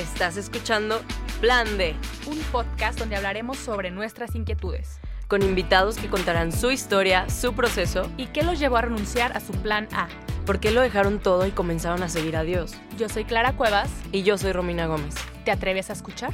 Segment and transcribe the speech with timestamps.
[0.00, 1.02] Estás escuchando
[1.42, 1.94] Plan D,
[2.26, 4.98] un podcast donde hablaremos sobre nuestras inquietudes
[5.28, 9.40] con invitados que contarán su historia, su proceso y qué los llevó a renunciar a
[9.40, 10.08] su plan A.
[10.46, 12.72] ¿Por qué lo dejaron todo y comenzaron a seguir a Dios?
[12.96, 13.90] Yo soy Clara Cuevas.
[14.10, 15.14] Y yo soy Romina Gómez.
[15.44, 16.32] ¿Te atreves a escuchar?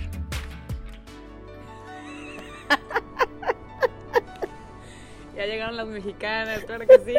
[5.37, 7.15] ya llegaron las mexicanas, claro que sí.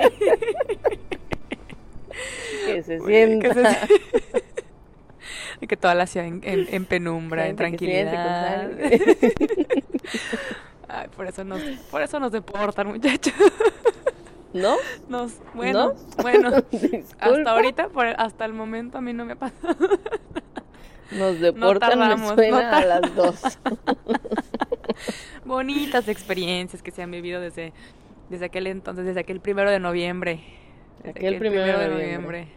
[2.65, 3.49] que se sienta.
[3.49, 4.46] Que, se...
[5.65, 8.69] que toda la hacía en, en, penumbra, en tranquilidad.
[10.87, 13.33] Ay, por eso nos, por eso nos deportan, muchachos.
[14.53, 14.75] ¿No?
[15.09, 16.49] Nos, bueno, bueno,
[17.19, 19.75] hasta ahorita, hasta el momento a mí no me ha pasado.
[21.11, 23.59] Nos deportan, no suena a las dos.
[25.45, 27.73] Bonitas experiencias que se han vivido desde,
[28.29, 30.41] desde aquel entonces, desde aquel primero de noviembre.
[31.07, 32.47] aquel, primero, de noviembre.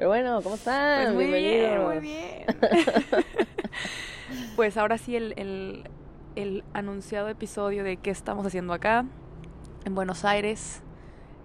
[0.00, 1.14] Pero bueno, ¿cómo están?
[1.14, 2.46] Pues muy bien, muy bien.
[4.56, 5.84] pues ahora sí el, el,
[6.36, 9.04] el anunciado episodio de qué estamos haciendo acá,
[9.84, 10.80] en Buenos Aires,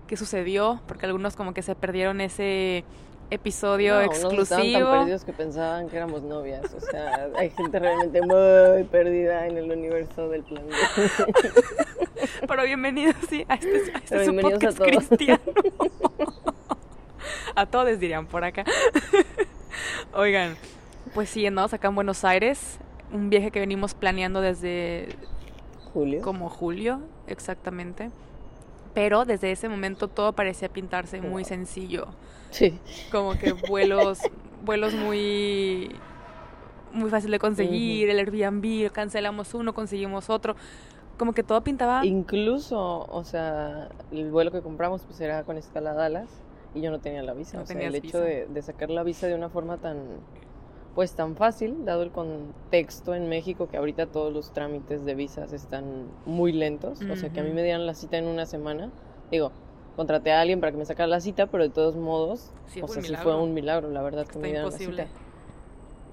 [0.08, 2.86] qué sucedió, porque algunos como que se perdieron ese
[3.30, 4.44] episodio exclusivo.
[4.44, 6.74] Estaban tan perdidos que pensaban que éramos novias.
[6.74, 10.78] O sea, hay gente realmente muy perdida en el universo del planeta.
[12.48, 15.08] Pero bienvenidos, sí, a este, a este bienvenidos a todos.
[15.08, 15.42] cristiano.
[17.56, 18.66] a todos dirían por acá.
[20.14, 20.56] Oigan,
[21.14, 22.80] pues sí, andamos acá en Buenos Aires
[23.12, 25.10] un viaje que venimos planeando desde
[25.94, 26.22] julio.
[26.22, 28.12] Como julio, exactamente.
[28.94, 32.08] Pero desde ese momento todo parecía pintarse muy sencillo.
[32.52, 32.80] Sí.
[33.12, 34.20] Como que vuelos,
[34.64, 35.96] vuelos muy
[36.94, 40.56] muy fácil de conseguir, el Airbnb, cancelamos uno, conseguimos otro.
[41.18, 42.06] Como que todo pintaba.
[42.06, 46.30] Incluso, o sea, el vuelo que compramos pues era con escala Dallas
[46.76, 47.62] y yo no tenía la visa.
[47.62, 49.98] o sea, el hecho de, de, sacar la visa de una forma tan
[50.96, 55.52] pues tan fácil, dado el contexto en México que ahorita todos los trámites de visas
[55.52, 58.90] están muy lentos, o sea que a mí me dieron la cita en una semana,
[59.30, 59.52] digo,
[59.98, 63.02] contraté a alguien para que me sacara la cita, pero de todos modos, o sea,
[63.02, 65.08] sí fue un milagro, la verdad, que me dieron la cita.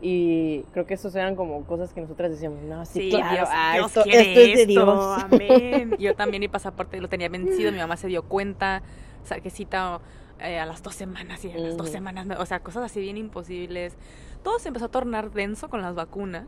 [0.05, 4.03] Y creo que esos eran como cosas que nosotras decíamos, no, sí, claro, ah, esto,
[4.05, 5.22] es de Dios.
[5.22, 5.95] Amén.
[6.01, 8.83] Yo también mi pasaporte lo tenía vencido, mi mamá se dio cuenta,
[9.22, 10.01] o sea, que cita
[10.44, 13.16] eh, a las dos semanas y a las dos semanas, o sea, cosas así bien
[13.16, 13.97] imposibles
[14.42, 16.47] todo se empezó a tornar denso con las vacunas.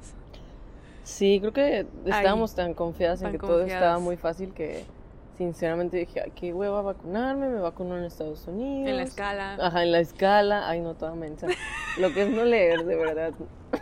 [1.04, 4.84] Sí, creo que estábamos tan confiadas en que todo estaba muy fácil que
[5.36, 8.88] sinceramente dije, ay, qué hueva vacunarme, me vacuno en Estados Unidos.
[8.88, 9.56] En la escala.
[9.60, 10.68] Ajá, en la escala.
[10.68, 11.46] Ay, no, toda mensa.
[11.98, 13.34] Lo que es no leer, de verdad.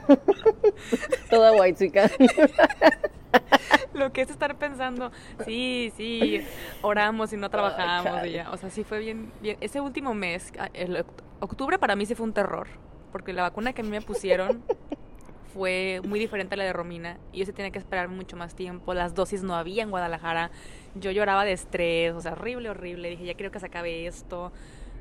[1.31, 2.11] toda white chica.
[3.95, 5.13] Lo que es estar pensando,
[5.45, 6.41] sí, sí,
[6.83, 8.51] oramos y no trabajamos y ya.
[8.51, 9.57] O sea, sí fue bien, bien.
[9.61, 11.05] Ese último mes, el
[11.41, 12.69] octubre para mí sí fue un terror
[13.13, 14.65] porque la vacuna que a mí me pusieron
[15.53, 18.55] fue muy diferente a la de Romina y yo se tenía que esperar mucho más
[18.57, 18.95] tiempo.
[18.95, 20.51] Las dosis no había en Guadalajara.
[20.95, 23.11] Yo lloraba de estrés, o sea, horrible, horrible.
[23.11, 24.51] Dije, ya quiero que se acabe esto.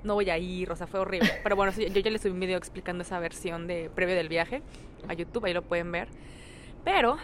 [0.03, 1.31] No voy a ir, o sea, fue horrible.
[1.44, 4.62] Pero bueno, yo ya les subí un video explicando esa versión de previo del viaje
[5.08, 6.09] a YouTube, ahí lo pueden ver.
[6.84, 7.18] Pero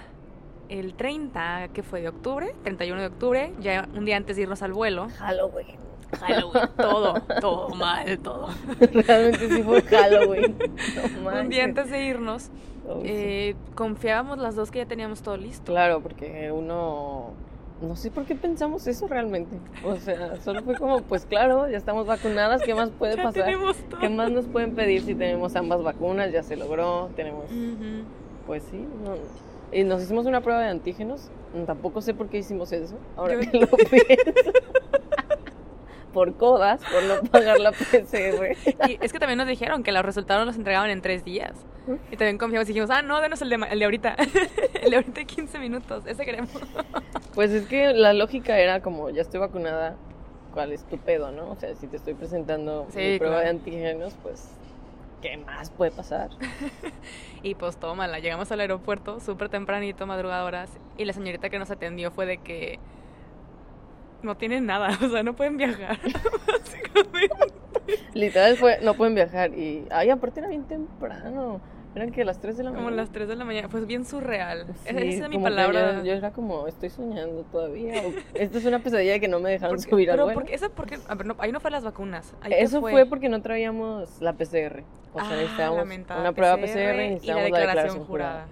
[0.69, 4.61] el 30, que fue de octubre, 31 de octubre, ya un día antes de irnos
[4.61, 5.07] al vuelo.
[5.17, 5.77] Halloween.
[6.19, 8.49] Halloween, todo, todo mal, todo.
[8.79, 10.57] Realmente sí fue Halloween.
[11.41, 12.49] Un día antes de irnos,
[12.87, 15.71] oh, eh, confiábamos las dos que ya teníamos todo listo.
[15.71, 17.33] Claro, porque uno
[17.81, 19.57] no sé por qué pensamos eso realmente.
[19.83, 23.45] O sea, solo fue como, pues claro, ya estamos vacunadas, ¿qué más puede pasar?
[23.99, 26.31] ¿Qué más nos pueden pedir si tenemos ambas vacunas?
[26.31, 27.45] Ya se logró, tenemos...
[28.47, 28.77] Pues sí,
[29.71, 31.29] y nos hicimos una prueba de antígenos.
[31.65, 33.77] Tampoco sé por qué hicimos eso, ahora que lo pienso
[36.13, 38.57] por codas, por no pagar la PCR.
[38.89, 41.53] Y es que también nos dijeron que los resultados los entregaban en tres días.
[42.11, 44.15] Y también confiamos y dijimos, ah, no, denos el de, el de ahorita.
[44.81, 46.51] el de ahorita 15 minutos, ese queremos.
[47.35, 49.95] pues es que la lógica era como, ya estoy vacunada,
[50.53, 51.51] ¿cuál es tu pedo, no?
[51.51, 54.49] O sea, si te estoy presentando mi prueba de antígenos, pues,
[55.21, 56.29] ¿qué más puede pasar?
[57.43, 62.11] y pues tómala, llegamos al aeropuerto súper tempranito, madrugadoras, y la señorita que nos atendió
[62.11, 62.79] fue de que
[64.21, 65.99] no tienen nada, o sea, no pueden viajar,
[66.47, 67.55] básicamente.
[68.13, 71.61] Literal fue, no pueden viajar y, ay, aparte era bien temprano.
[71.97, 72.85] Eran que las 3 de la mañana.
[72.85, 74.67] Como las 3 de la mañana, pues bien surreal.
[74.85, 76.03] Esa es mi palabra.
[76.03, 78.03] Yo, era como, estoy soñando todavía.
[78.35, 80.33] Esta es una pesadilla que no me dejaron subir al vuelo.
[80.35, 82.35] Porque, porque, a ver, no, ahí no fue las vacunas.
[82.51, 83.07] eso fue?
[83.07, 84.83] porque no traíamos la PCR.
[85.13, 85.87] O sea, ah, necesitábamos
[86.19, 88.47] una prueba PCR, y necesitábamos la declaración, jurada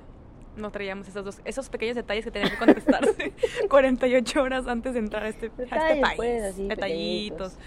[0.56, 3.33] no traíamos esos dos, esos pequeños detalles que tenían que contestarse
[3.69, 6.15] 48 horas antes de entrar a este, este país.
[6.15, 7.57] Pues, detallitos.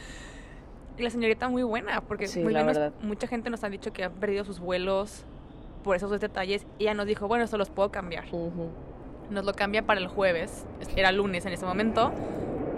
[0.97, 2.55] Y la señorita muy buena, porque muy
[3.03, 5.27] mucha gente nos ha dicho que ha perdido sus vuelos
[5.79, 6.67] por esos dos detalles.
[6.79, 8.25] Y ella nos dijo, bueno, esto los puedo cambiar.
[9.31, 10.67] Nos lo cambia para el jueves.
[10.97, 12.13] Era lunes en ese momento.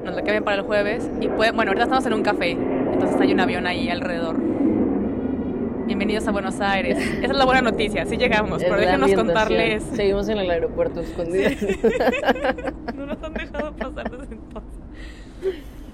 [0.04, 1.10] Nos lo cambia para el jueves.
[1.20, 2.50] Y puede, bueno, ahorita estamos en un café.
[2.52, 4.36] Entonces hay un avión ahí alrededor.
[5.90, 6.96] Bienvenidos a Buenos Aires.
[7.18, 9.82] Esa es la buena noticia, sí llegamos, pero déjenos contarles.
[9.82, 11.54] Seguimos en el aeropuerto escondidos.
[12.94, 14.80] no nos han dejado pasar desde entonces.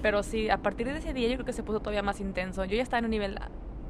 [0.03, 2.63] Pero sí, a partir de ese día yo creo que se puso todavía más intenso.
[2.65, 3.39] Yo ya estaba en un nivel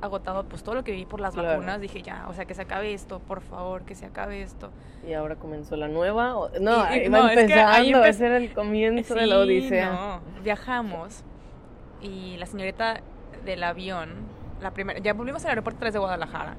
[0.02, 2.64] agotado, pues todo lo que viví por las vacunas, dije ya, o sea, que se
[2.64, 4.72] acabe esto, por favor, que se acabe esto.
[5.08, 9.92] Y ahora comenzó la nueva, no, iba empezando, ese era el comienzo de la odisea.
[9.92, 11.24] No, viajamos
[12.02, 13.02] y la señorita
[13.46, 14.10] del avión,
[14.62, 16.56] la primera, ya volvimos al aeropuerto 3 de Guadalajara.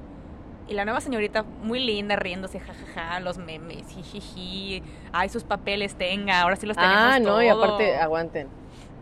[0.67, 4.83] Y la nueva señorita, muy linda, riéndose, jajaja, los memes, jijiji.
[5.11, 8.47] Ay, sus papeles tenga, ahora sí los tenemos Ah, no, y aparte, aguanten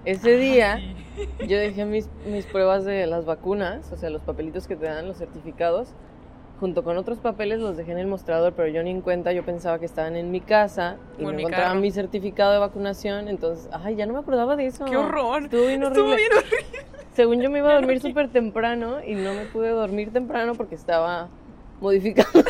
[0.08, 0.80] ese día
[1.48, 5.06] yo dejé mis, mis pruebas de las vacunas, o sea, los papelitos que te dan,
[5.06, 5.90] los certificados,
[6.62, 9.44] junto con otros papeles los dejé en el mostrador, pero yo ni en cuenta, yo
[9.44, 13.98] pensaba que estaban en mi casa y me encontraban mi certificado de vacunación, entonces, ay,
[13.98, 14.86] ya no me acordaba de eso.
[14.86, 15.44] ¡Qué horror!
[15.44, 16.18] Estuvo bien horrible.
[17.14, 20.76] Según yo me iba a dormir súper temprano y no me pude dormir temprano porque
[20.76, 21.28] estaba
[21.82, 22.48] modificando.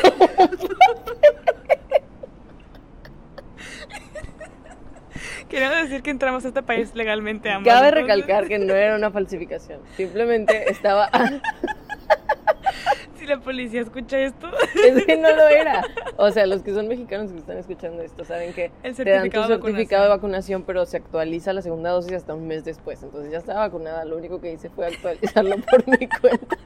[5.58, 7.72] Quería decir que entramos a este país legalmente ambos.
[7.72, 9.80] Cabe recalcar que no era una falsificación.
[9.96, 11.10] Simplemente estaba.
[13.18, 14.48] si la policía escucha esto.
[14.86, 15.82] Es que no lo era.
[16.16, 19.42] O sea, los que son mexicanos que están escuchando esto saben que te dan tu
[19.42, 23.02] certificado de vacunación, pero se actualiza la segunda dosis hasta un mes después.
[23.02, 24.04] Entonces ya estaba vacunada.
[24.04, 26.56] Lo único que hice fue actualizarlo por mi cuenta.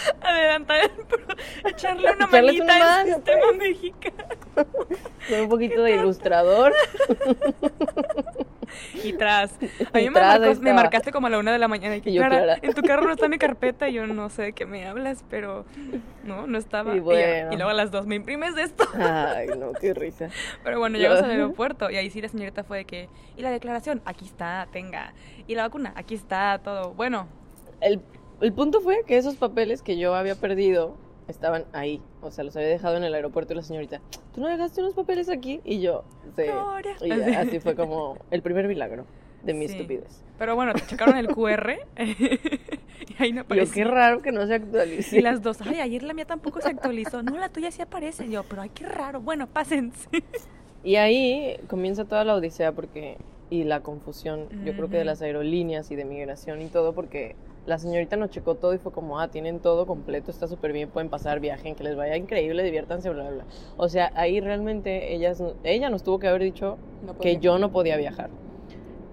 [0.22, 0.90] Adelantar,
[1.64, 3.58] echarle una manita al sistema pues.
[3.58, 4.24] mexicano.
[5.28, 6.72] Con un poquito de ilustrador.
[9.02, 9.52] Y tras.
[9.92, 11.96] A mí me, marcaste como a la una de la mañana.
[11.96, 13.88] Y que, yo, en tu carro no está mi carpeta.
[13.88, 15.64] Y yo no sé de qué me hablas, pero
[16.24, 16.94] no, no estaba.
[16.94, 18.84] Y, luego a las dos, ¿me imprimes esto?
[18.94, 20.28] Ay, no, qué risa.
[20.62, 21.90] Pero bueno, llegamos al aeropuerto.
[21.90, 23.08] Y ahí sí la señorita fue de que.
[23.36, 25.12] Y la declaración, aquí está, tenga.
[25.46, 26.94] Y la vacuna, aquí está, todo.
[26.94, 27.26] Bueno.
[27.80, 28.00] El,
[28.40, 30.96] el punto fue que esos papeles que yo había perdido
[31.28, 32.02] estaban ahí.
[32.20, 34.00] O sea, los había dejado en el aeropuerto y la señorita,
[34.34, 35.60] ¿tú no dejaste unos papeles aquí?
[35.64, 36.04] Y yo,
[36.36, 36.44] sí.
[37.04, 39.04] Y así fue como el primer milagro
[39.42, 40.22] de mi estupidez.
[40.38, 43.66] Pero bueno, te checaron el QR y ahí no apareció.
[43.66, 45.18] Yo, qué raro que no se actualice.
[45.18, 47.22] Y las dos, ay, ayer la mía tampoco se actualizó.
[47.22, 48.28] No, la tuya sí aparece.
[48.28, 49.20] yo, pero ay, qué raro.
[49.20, 50.08] Bueno, pásense.
[50.82, 53.18] Y ahí comienza toda la odisea porque
[53.50, 57.34] y la confusión, yo creo que de las aerolíneas y de migración y todo, porque
[57.70, 60.88] la señorita nos checó todo y fue como, ah, tienen todo completo, está súper bien,
[60.88, 63.44] pueden pasar, viajen, que les vaya increíble, diviértanse, bla, bla, bla.
[63.76, 66.78] O sea, ahí realmente ellas, ella nos tuvo que haber dicho
[67.20, 68.28] que yo no podía viajar.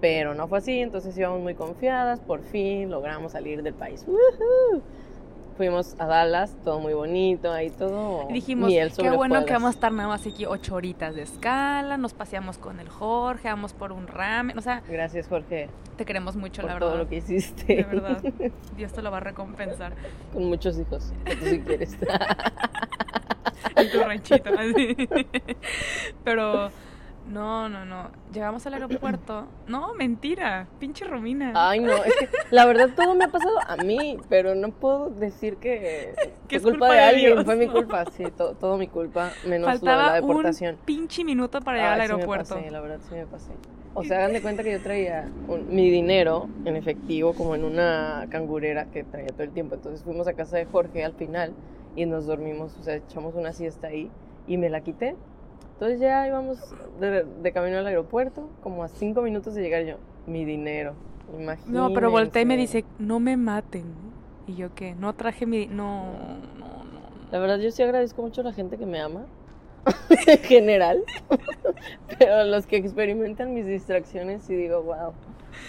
[0.00, 4.04] Pero no fue así, entonces íbamos muy confiadas, por fin logramos salir del país.
[5.58, 8.30] Fuimos a Dallas, todo muy bonito, ahí todo.
[8.30, 11.96] Y dijimos, qué bueno que vamos a estar nada más aquí ocho horitas de escala,
[11.96, 14.84] nos paseamos con el Jorge, vamos por un ramen, o sea.
[14.88, 15.68] Gracias, Jorge.
[15.96, 16.88] Te queremos mucho, por la verdad.
[16.90, 17.74] todo lo que hiciste.
[17.74, 18.22] De verdad.
[18.76, 19.94] Dios te lo va a recompensar.
[20.32, 21.12] Con muchos hijos,
[21.42, 21.98] si quieres.
[23.74, 25.08] en tu ranchito, así.
[26.22, 26.70] Pero
[27.28, 28.10] no, no, no.
[28.32, 29.46] Llegamos al aeropuerto.
[29.68, 30.66] No, mentira.
[30.80, 31.52] Pinche Romina.
[31.54, 31.92] Ay, no.
[31.92, 36.14] Es que la verdad todo me ha pasado a mí, pero no puedo decir que,
[36.48, 37.44] que es culpa, de, alguien.
[37.44, 40.76] Fue mi culpa, sí, todo, mi culpa, menos de la deportación.
[40.76, 42.58] un pinche minuto para llegar al aeropuerto.
[42.58, 43.52] Sí la verdad sí me pasé.
[43.92, 45.28] O sea, hagan de cuenta que yo traía
[45.68, 49.74] mi dinero en efectivo como en una cangurera que traía todo el tiempo.
[49.74, 51.52] Entonces fuimos a casa de Jorge al final
[51.94, 54.10] y nos dormimos, o sea, echamos una siesta ahí
[54.46, 55.14] y me la quité
[55.78, 56.58] entonces ya íbamos
[56.98, 59.94] de, camino al aeropuerto, como a cinco minutos de llegar yo.
[60.26, 60.94] Mi dinero,
[61.38, 61.70] imagínense.
[61.70, 63.84] No, pero volteé y me dice, no me maten.
[64.48, 65.68] Y yo qué, no traje mi...
[65.68, 66.14] No,
[66.58, 66.98] no, no.
[67.30, 69.26] La verdad yo sí agradezco mucho a la gente que me ama,
[70.26, 71.04] en general.
[72.18, 75.12] pero los que experimentan mis distracciones sí digo, wow,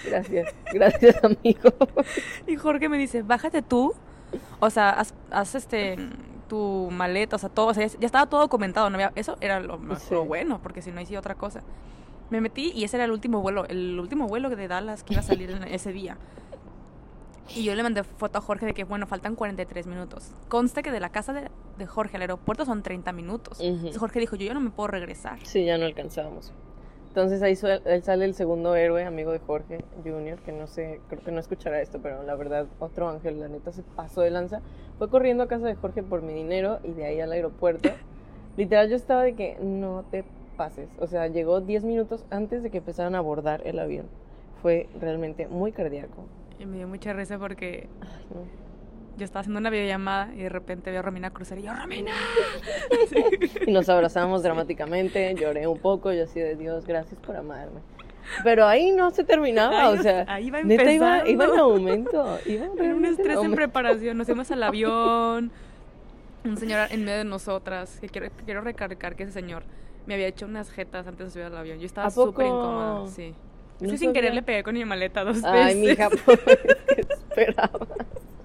[0.07, 1.69] gracias, gracias amigo.
[2.47, 3.93] y Jorge me dice, bájate tú.
[4.59, 4.89] O sea,
[5.29, 5.97] haz este
[6.49, 9.61] tu maleta, o sea, todo, o sea, ya, estaba todo comentado, no había, eso era
[9.61, 9.79] lo,
[10.25, 11.61] bueno, porque si no hice otra cosa.
[12.29, 15.21] Me metí y ese era el último vuelo, el último vuelo de Dallas que iba
[15.21, 16.17] a salir ese día.
[17.55, 20.31] Y yo le mandé foto a Jorge de que, bueno, faltan 43 minutos.
[20.49, 23.59] Conste que de la casa de, de Jorge al aeropuerto son 30 minutos.
[23.59, 25.39] Entonces Jorge dijo, yo ya no me puedo regresar.
[25.43, 26.53] Sí, ya no alcanzábamos.
[27.19, 31.33] Entonces ahí sale el segundo héroe, amigo de Jorge Junior, que no sé, creo que
[31.33, 34.61] no escuchará esto, pero la verdad, otro ángel, la neta se pasó de lanza.
[34.97, 37.89] Fue corriendo a casa de Jorge por mi dinero y de ahí al aeropuerto.
[38.55, 40.23] Literal, yo estaba de que no te
[40.55, 40.87] pases.
[40.97, 44.05] O sea, llegó 10 minutos antes de que empezaran a abordar el avión.
[44.61, 46.23] Fue realmente muy cardíaco.
[46.57, 47.89] Y me dio mucha risa porque
[49.19, 52.11] yo estaba haciendo una videollamada y de repente veo a Romina cruzar y yo, ¡Romina!
[53.67, 57.81] Y nos abrazamos dramáticamente, lloré un poco, yo así de Dios, gracias por amarme.
[58.43, 62.39] Pero ahí no se terminaba, o sea, ahí va neta iba, iba en aumento.
[62.45, 65.51] Iba Era un estrés en preparación, nos fuimos al avión,
[66.43, 69.63] un señor en medio de nosotras, que quiero, quiero recargar que ese señor
[70.05, 71.79] me había hecho unas jetas antes de subir al avión.
[71.79, 73.33] Yo estaba súper incómoda, sí.
[73.81, 75.45] No sin querer le pegué con mi maleta dos veces.
[75.45, 76.39] Ay, pues,
[76.87, 77.87] ¿qué esperaba?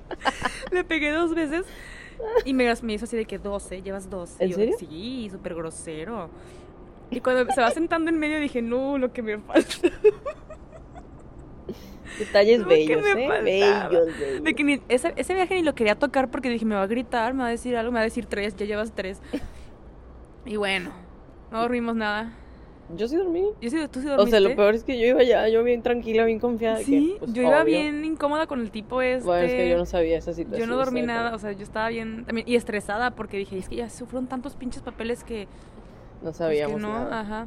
[0.72, 1.64] le pegué dos veces
[2.44, 4.44] y me, me, hizo así de que 12, llevas 12.
[4.44, 4.76] ¿En serio?
[4.78, 6.30] Sí, súper grosero.
[7.10, 9.74] Y cuando se va sentando en medio dije, no, lo que me falta.
[12.18, 13.28] Detalles bellos, ¿eh?
[13.42, 14.44] Bellos, bellos.
[14.44, 16.86] De que ni, ese, ese, viaje ni lo quería tocar porque dije, me va a
[16.86, 19.20] gritar, me va a decir algo, me va a decir tres, ya llevas tres.
[20.46, 20.92] Y bueno,
[21.50, 22.32] no dormimos nada.
[22.96, 23.46] Yo sí dormí.
[23.60, 24.22] Yo sí, tú sí dormiste.
[24.22, 26.78] O sea, lo peor es que yo iba ya, yo bien tranquila, bien confiada.
[26.78, 29.24] Sí, que, pues, yo iba bien incómoda con el tipo este.
[29.24, 30.68] Bueno, es que yo no sabía esa situación.
[30.68, 33.68] Yo no dormí nada, o sea, yo estaba bien también y estresada porque dije, es
[33.68, 35.48] que ya sufrieron tantos pinches papeles que
[36.22, 37.20] no sabíamos pues que no, nada.
[37.20, 37.46] ajá.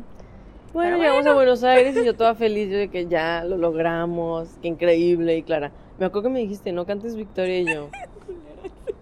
[0.73, 4.49] Bueno, llegamos a Buenos Aires y yo toda feliz yo de que ya lo logramos,
[4.61, 5.71] qué increíble y Clara.
[5.99, 7.89] Me acuerdo que me dijiste, no cantes Victoria y yo.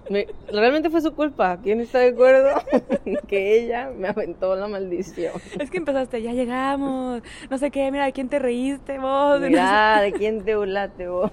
[0.10, 1.58] Me, realmente fue su culpa.
[1.64, 2.50] ¿Quién está de acuerdo?
[3.28, 5.34] que ella me aventó la maldición.
[5.60, 7.22] Es que empezaste, ya llegamos.
[7.50, 9.40] No sé qué, mira, ¿de quién te reíste vos?
[9.42, 11.32] Mira, ¿de quién te burlaste vos?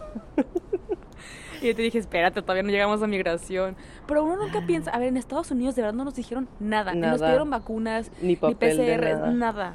[1.61, 3.77] Y yo te dije, espérate, todavía no llegamos a migración.
[4.07, 6.93] Pero uno nunca piensa, a ver, en Estados Unidos de verdad no nos dijeron nada.
[6.95, 7.07] Nada.
[7.13, 9.31] Ni nos dieron vacunas, Ni papel PCR, nada.
[9.31, 9.75] nada.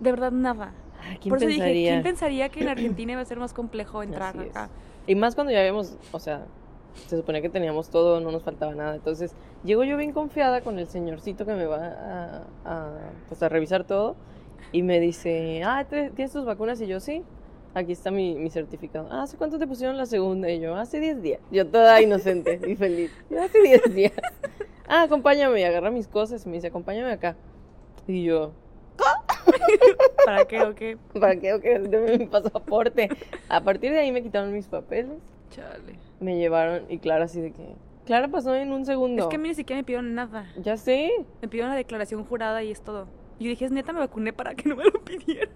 [0.00, 0.72] De verdad, nada.
[1.02, 1.90] Ay, ¿Quién Por eso dije, pensaría?
[1.92, 4.50] ¿quién pensaría que en Argentina iba a ser más complejo entrar Así es.
[4.50, 4.68] acá?
[5.06, 6.44] Y más cuando ya habíamos, o sea,
[7.06, 8.94] se suponía que teníamos todo, no nos faltaba nada.
[8.96, 9.34] Entonces,
[9.64, 12.90] llego yo bien confiada con el señorcito que me va a, a,
[13.28, 14.16] pues, a revisar todo
[14.72, 16.80] y me dice, ah, ¿te- ¿tienes tus vacunas?
[16.80, 17.22] Y yo, sí.
[17.74, 19.06] Aquí está mi, mi certificado.
[19.10, 20.50] Ah, ¿hace cuánto te pusieron la segunda?
[20.50, 21.40] Y yo, hace 10 días.
[21.50, 23.10] Yo toda inocente y feliz.
[23.30, 24.12] Yo, hace 10 días.
[24.88, 25.60] Ah, acompáñame.
[25.60, 27.34] Y agarra mis cosas y me dice, acompáñame acá.
[28.06, 28.52] Y yo,
[30.24, 30.96] ¿Para qué o qué?
[31.20, 31.54] ¿para qué?
[31.54, 33.08] Ok, deme mi pasaporte.
[33.48, 35.18] A partir de ahí me quitaron mis papeles.
[35.50, 35.98] Chale.
[36.20, 37.74] Me llevaron y Clara así de que...
[38.06, 39.22] Clara pasó en un segundo.
[39.24, 40.46] Es que a mí ni siquiera me pidieron nada.
[40.56, 41.10] Ya sé.
[41.42, 43.08] Me pidieron la declaración jurada y es todo.
[43.38, 45.50] Y yo dije, es neta, me vacuné para que no me lo pidieran.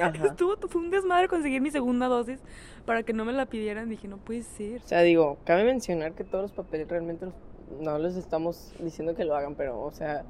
[0.00, 0.26] Ajá.
[0.28, 2.40] Estuvo, fue un desmadre conseguir mi segunda dosis
[2.84, 3.88] para que no me la pidieran.
[3.88, 4.80] Dije, no puede ser.
[4.82, 7.34] O sea, digo, cabe mencionar que todos los papeles realmente los-
[7.80, 10.24] no les estamos diciendo que lo hagan, pero, o sea,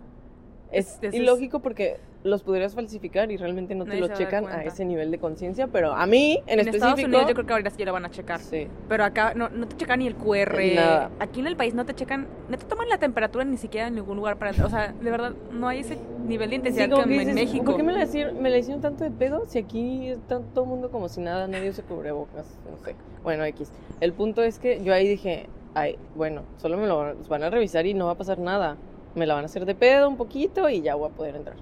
[0.73, 4.17] es Es- ilógico porque los podrías falsificar y realmente no te Nadie lo se va
[4.17, 4.69] a dar checan a cuenta.
[4.69, 6.77] ese nivel de conciencia, pero a mí, en, En, específico...
[6.89, 8.41] Estados Unidos yo creo que ahorita sí lo van a checar.
[8.41, 8.67] Sí.
[8.89, 10.59] Pero acá no, no te checan ni el QR.
[10.75, 11.11] Nada.
[11.21, 13.95] Aquí en el país no te checan, no te toman la temperatura ni siquiera en
[13.95, 14.51] ningún lugar para...
[14.65, 17.35] O sea, de verdad, no hay ese nivel de intensidad Sí, como que en dices,
[17.37, 17.65] México.
[17.65, 20.65] ¿Por qué me la, hicieron, me la hicieron tanto de pedo si aquí está todo
[20.65, 22.59] el mundo como si nada, nadie se cubrebocas?
[22.69, 22.97] No sé.
[23.23, 23.71] Bueno, X.
[24.01, 27.51] El punto es que yo ahí dije, ay, bueno, solo me lo van- van a
[27.51, 28.77] revisar y no va a pasar nada.
[29.17, 31.57] Me la van a hacer de pedo un poquito y ya voy a poder entrar.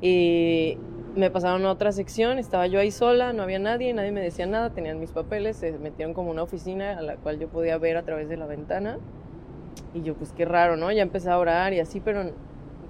[0.00, 0.78] Y
[1.16, 4.46] me pasaron a otra sección, estaba yo ahí sola, no había nadie, nadie me decía
[4.46, 7.96] nada, tenían mis papeles, se metieron como una oficina a la cual yo podía ver
[7.96, 8.98] a través de la ventana.
[9.94, 10.92] Y yo, pues qué raro, ¿no?
[10.92, 12.32] Ya empecé a orar y así, pero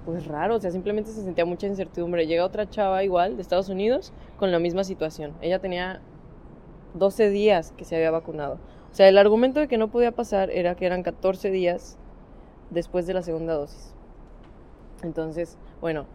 [0.05, 2.27] pues raro, o sea, simplemente se sentía mucha incertidumbre.
[2.27, 5.33] Llega otra chava igual de Estados Unidos con la misma situación.
[5.41, 6.01] Ella tenía
[6.95, 8.55] 12 días que se había vacunado.
[8.91, 11.97] O sea, el argumento de que no podía pasar era que eran 14 días
[12.69, 13.93] después de la segunda dosis.
[15.03, 16.05] Entonces, bueno,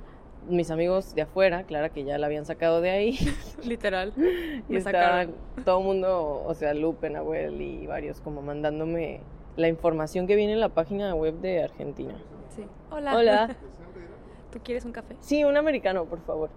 [0.48, 3.18] mis amigos de afuera, Clara, que ya la habían sacado de ahí,
[3.64, 4.12] Literal.
[4.16, 4.20] y
[4.72, 5.34] Me estaban sacaron.
[5.64, 9.20] todo el mundo, o sea, Lupe, Nahuel y varios como mandándome
[9.56, 12.14] la información que viene en la página web de Argentina.
[12.56, 12.64] Sí.
[12.90, 13.16] Hola.
[13.16, 13.56] Hola.
[14.52, 15.16] ¿Tú quieres un café?
[15.20, 16.50] Sí, un americano, por favor.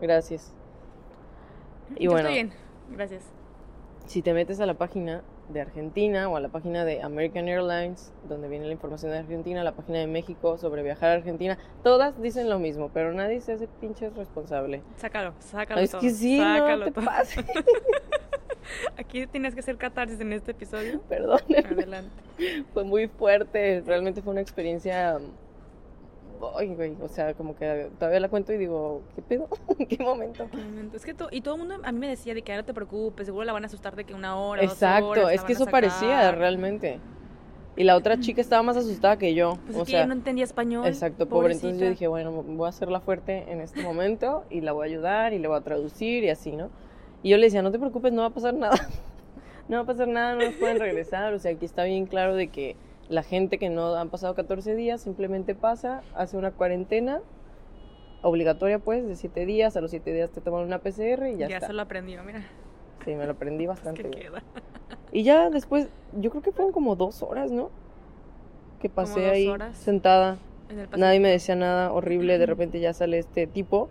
[0.00, 0.52] Gracias.
[1.96, 2.52] Y Yo bueno, Estoy bien.
[2.90, 3.22] Gracias.
[4.06, 8.12] si te metes a la página de Argentina o a la página de American Airlines,
[8.28, 12.20] donde viene la información de Argentina, la página de México sobre viajar a Argentina, todas
[12.20, 14.82] dicen lo mismo, pero nadie se hace pinches responsable.
[14.96, 16.00] Sácalo, sácalo Es todo.
[16.00, 17.04] que sí, sácalo no te todo.
[17.04, 17.44] pases.
[18.98, 21.00] Aquí tienes que hacer catarsis en este episodio.
[21.08, 21.58] Perdónenme.
[21.70, 22.10] Adelante.
[22.74, 25.18] Fue muy fuerte, realmente fue una experiencia.
[26.56, 29.48] Ay, güey, o sea, como que todavía la cuento y digo, ¿qué pedo?
[29.78, 30.48] ¿En qué momento?
[30.50, 30.96] Qué momento.
[30.96, 32.64] Es que to- y todo el mundo a mí me decía de que "Ah, no
[32.64, 35.42] te preocupes, seguro la van a asustar de que una hora, dos Exacto, horas, es
[35.44, 36.38] que eso parecía sacar".
[36.38, 36.98] realmente.
[37.76, 39.56] Y la otra chica estaba más asustada que yo.
[39.66, 40.84] Pues o es que sea, ella no entendía español.
[40.86, 41.52] exacto, pobre.
[41.52, 41.90] Entonces yo pobrecita.
[41.90, 45.38] dije, bueno, voy a hacerla fuerte en este momento y la voy a ayudar y
[45.38, 46.70] le voy a traducir y así, ¿no?
[47.22, 48.74] Y yo le decía, no te preocupes, no va a pasar nada.
[49.68, 51.32] no va a pasar nada, no nos pueden regresar.
[51.34, 52.74] O sea, aquí está bien claro de que
[53.08, 57.20] la gente que no han pasado 14 días simplemente pasa, hace una cuarentena
[58.22, 59.76] obligatoria, pues, de 7 días.
[59.76, 61.68] A los 7 días te toman una PCR y ya, ya está.
[61.68, 62.42] se lo aprendió, mira.
[63.04, 64.22] Sí, me lo aprendí Es bastante que bien.
[64.22, 64.42] queda.
[65.12, 67.70] Y ya después, yo creo que fueron como dos horas, ¿no?
[68.80, 70.38] Que pasé ahí sentada.
[70.96, 72.38] Nadie me decía nada horrible.
[72.38, 73.88] De repente ya sale este tipo.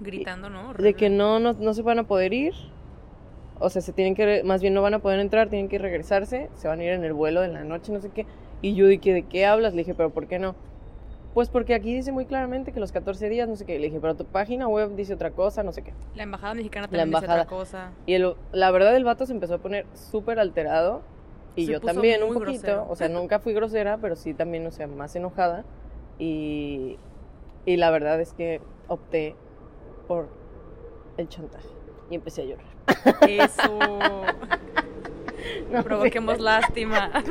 [0.00, 0.74] Gritando, ¿no?
[0.74, 2.54] De que no, no, no se van a poder ir.
[3.60, 6.48] O sea, se tienen que, más bien no van a poder entrar, tienen que regresarse.
[6.56, 8.26] Se van a ir en el vuelo de la noche, no sé qué.
[8.62, 9.74] Y yo dije, ¿de qué hablas?
[9.74, 10.54] Le dije, pero ¿por qué no?
[11.34, 13.78] Pues porque aquí dice muy claramente que los 14 días, no sé qué.
[13.78, 15.92] Le dije, pero tu página web dice otra cosa, no sé qué.
[16.14, 17.92] La embajada mexicana también dice otra cosa.
[18.06, 21.02] Y el, la verdad, el vato se empezó a poner súper alterado.
[21.54, 22.86] Y yo también, un poquito.
[22.88, 25.64] O sea, nunca fui grosera, pero sí también, o sea, más enojada.
[26.18, 26.98] Y,
[27.66, 29.36] y la verdad es que opté
[30.08, 30.28] por
[31.18, 31.68] el chantaje.
[32.10, 32.69] Y empecé a llorar.
[33.28, 33.78] Eso.
[35.70, 37.10] no, Provoquemos lástima.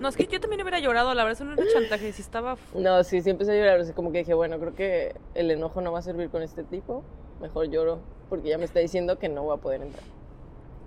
[0.00, 2.58] No, es que yo también hubiera llorado, la verdad, eso no era chantaje, si estaba...
[2.74, 5.80] No, sí, sí empecé a llorar, así como que dije, bueno, creo que el enojo
[5.80, 7.02] no va a servir con este tipo,
[7.40, 10.04] mejor lloro, porque ya me está diciendo que no voy a poder entrar.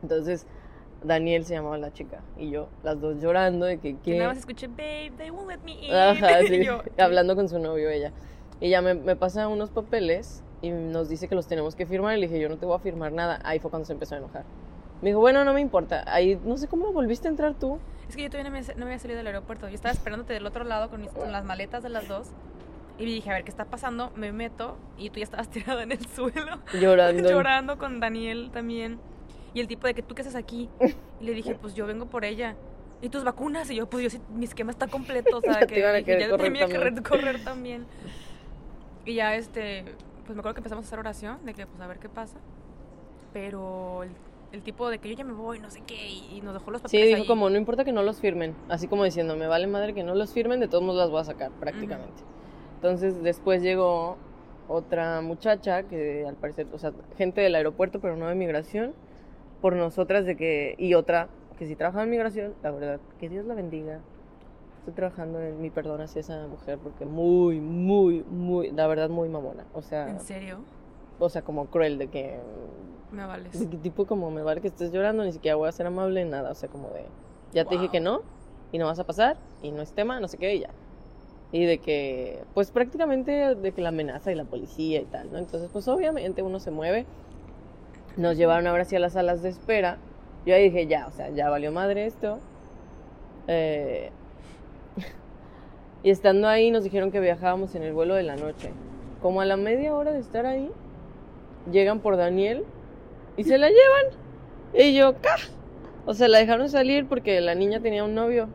[0.04, 0.46] Entonces,
[1.04, 3.98] Daniel se llamaba la chica, y yo, las dos llorando de que...
[3.98, 5.92] Que nada más escuché, babe, they won't let me in.
[5.92, 6.68] Ajá, sí,
[7.00, 8.12] hablando con su novio ella.
[8.60, 12.18] Y ya me, me pasa unos papeles y nos dice que los tenemos que firmar,
[12.18, 13.40] y le dije, yo no te voy a firmar nada.
[13.44, 14.44] Ahí fue cuando se empezó a enojar.
[15.02, 16.04] Me dijo, bueno, no me importa.
[16.08, 17.80] Ahí, no sé cómo volviste a entrar tú.
[18.10, 19.70] Es que yo todavía no me, no había salido del aeropuerto.
[19.70, 22.28] Yo estaba esperándote del otro lado con, las maletas de las dos.
[22.98, 24.12] Y dije, a ver, ¿qué está pasando?
[24.16, 26.60] Me meto y tú ya estabas tirado en el suelo.
[26.74, 27.30] Llorando.
[27.32, 29.00] Llorando con Daniel también.
[29.54, 30.70] Y el tipo de que tú qué haces aquí.
[31.22, 32.56] Y le dije, pues yo vengo por ella.
[33.02, 33.70] ¿Y tus vacunas?
[33.72, 35.38] Y yo, pues yo sí, mi esquema está completo.
[35.38, 37.86] O sea, que, ya tenía que correr también.
[39.06, 39.86] Y ya, este,
[40.30, 42.38] pues me acuerdo que empezamos a hacer oración de que, pues a ver qué pasa.
[43.34, 44.12] Pero el
[44.52, 46.82] el tipo de que yo ya me voy, no sé qué, y, nos dejó los
[46.82, 47.08] papeles.
[47.08, 49.94] Sí, dijo como, no importa que no los firmen, así como diciendo, me vale madre
[49.94, 52.24] que no los firmen, de todos modos las voy a sacar prácticamente.
[52.76, 54.18] Entonces después llegó
[54.68, 58.94] otra muchacha que al parecer, o sea, gente del aeropuerto, pero no de migración,
[59.62, 63.46] por nosotras de que, y otra que sí trabajaba en migración, la verdad, que Dios
[63.46, 64.00] la bendiga.
[64.90, 69.30] Estoy trabajando en mi perdón hacia esa mujer porque muy, muy, muy, la verdad, muy
[69.30, 69.66] mamona.
[69.76, 70.10] O sea.
[70.10, 70.62] ¿En serio?
[71.20, 72.40] O sea, como cruel de que
[73.12, 73.70] me vales.
[73.84, 76.50] tipo como me vale que estés llorando, ni siquiera voy a ser amable, nada.
[76.50, 77.06] O sea, como de,
[77.54, 78.22] ya te dije que no,
[78.72, 80.72] y no vas a pasar, y no es tema, no sé qué, y ya.
[81.52, 85.38] Y de que, pues prácticamente de que la amenaza y la policía y tal, ¿no?
[85.38, 87.06] Entonces, pues obviamente uno se mueve.
[88.18, 90.00] Nos llevaron ahora hacia las salas de espera.
[90.48, 92.40] Yo ahí dije, ya, o sea, ya valió madre esto.
[93.46, 94.12] Eh,
[96.04, 98.72] y estando ahí nos dijeron que viajábamos en el vuelo de la noche.
[99.22, 100.70] Como a la media hora de estar ahí,
[101.72, 102.64] llegan por Daniel
[103.36, 104.06] y se la llevan.
[104.74, 105.36] Y yo, ¡ca!
[106.06, 108.48] O sea, la dejaron salir porque la niña tenía un novio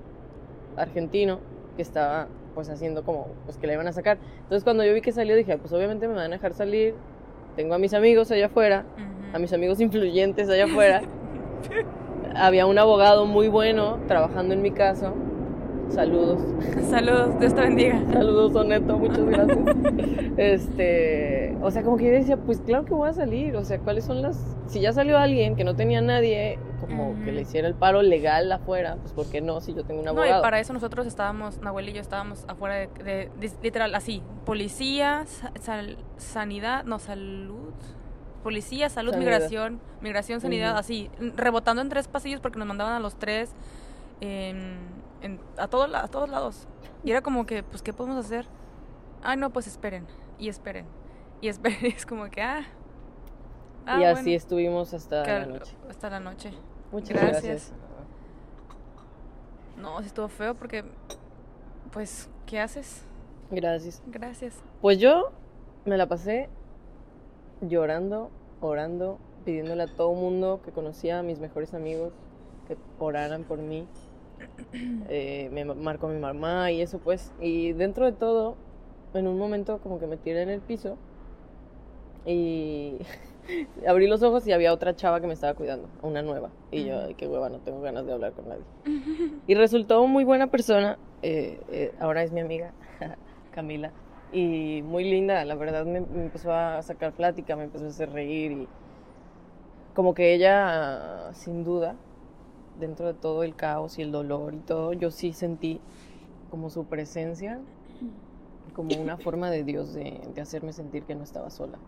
[0.77, 1.39] argentino
[1.77, 4.19] que estaba pues haciendo como pues que la iban a sacar.
[4.43, 6.95] Entonces cuando yo vi que salió dije, pues obviamente me van a dejar salir.
[7.57, 8.85] Tengo a mis amigos allá afuera,
[9.33, 11.03] a mis amigos influyentes allá afuera.
[12.37, 15.15] Había un abogado muy bueno trabajando en mi caso
[15.91, 16.41] Saludos.
[16.91, 18.03] Saludos, Dios te bendiga.
[18.13, 19.59] Saludos, Soneto, muchas gracias.
[20.37, 23.79] este, o sea, como que yo decía, pues claro que voy a salir, o sea,
[23.79, 27.69] ¿cuáles son las si ya salió alguien que no tenía nadie como que le hiciera
[27.69, 30.33] el paro legal afuera, pues ¿por qué no si yo tengo un abogado?
[30.33, 33.31] No, y para eso nosotros estábamos, Nahuel y yo estábamos afuera de,
[33.63, 35.25] literal así, policía,
[36.17, 37.73] sanidad, no, salud,
[38.43, 43.17] policía, salud, migración, migración, sanidad, así, rebotando en tres pasillos porque nos mandaban a los
[43.17, 43.51] tres
[45.57, 46.69] a, todos, a todos lados.
[47.03, 48.47] Y era como que, pues, ¿qué podemos hacer?
[49.23, 50.07] Ay, no, pues esperen,
[50.39, 50.87] y esperen,
[51.41, 51.87] y esperen.
[51.87, 52.65] es como que, ah.
[53.87, 55.77] ah y así estuvimos hasta la noche.
[55.89, 56.53] Hasta la noche.
[56.93, 57.73] Muchas gracias.
[59.77, 60.85] No, sí estuvo feo porque,
[61.93, 63.05] pues, ¿qué haces?
[63.51, 64.03] Gracias.
[64.07, 64.63] Gracias.
[64.81, 65.33] Pues yo
[65.85, 66.49] me la pasé
[67.61, 72.13] llorando, orando, pidiéndole a todo mundo que conocía a mis mejores amigos
[72.67, 73.87] que oraran por mí,
[75.09, 77.33] eh, me marcó mi mamá y eso pues.
[77.41, 78.57] Y dentro de todo,
[79.15, 80.97] en un momento como que me tiré en el piso
[82.27, 82.99] y
[83.87, 86.51] abrí los ojos y había otra chava que me estaba cuidando, una nueva.
[86.71, 88.65] Y yo, ay, qué hueva, no tengo ganas de hablar con nadie.
[89.47, 92.73] y resultó muy buena persona, eh, eh, ahora es mi amiga,
[93.53, 93.93] Camila.
[94.33, 98.11] Y muy linda, la verdad me, me, empezó a sacar plática, me empezó a hacer
[98.11, 98.69] reír y
[99.95, 101.95] como que ella, sin duda,
[102.79, 105.81] dentro de todo el caos y el dolor y todo, yo sí sentí
[106.51, 107.61] como su presencia,
[108.75, 111.79] como una forma de Dios de, hacerme sentir que no estaba sola.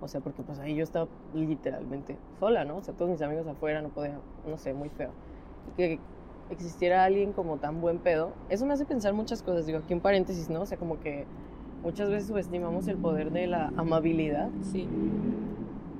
[0.00, 2.76] O sea, porque pues ahí yo estaba literalmente sola, ¿no?
[2.76, 5.10] O sea, todos mis amigos afuera no podían, no sé, muy feo.
[5.76, 6.00] Que
[6.50, 9.66] existiera alguien como tan buen pedo, eso me hace pensar muchas cosas.
[9.66, 10.62] Digo, aquí un paréntesis, ¿no?
[10.62, 11.24] O sea, como que
[11.82, 14.50] muchas veces subestimamos el poder de la amabilidad.
[14.62, 14.88] Sí.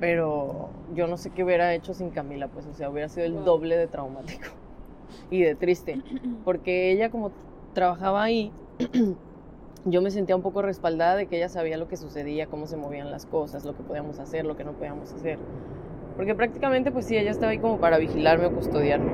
[0.02, 3.44] Pero yo no sé qué hubiera hecho sin Camila, pues, o sea, hubiera sido el
[3.44, 4.48] doble de traumático
[5.30, 6.02] y de triste.
[6.44, 7.30] Porque ella como
[7.72, 8.50] trabajaba ahí,
[9.84, 12.76] yo me sentía un poco respaldada de que ella sabía lo que sucedía, cómo se
[12.76, 15.38] movían las cosas, lo que podíamos hacer, lo que no podíamos hacer.
[16.16, 19.12] Porque prácticamente, pues sí, ella estaba ahí como para vigilarme o custodiarme.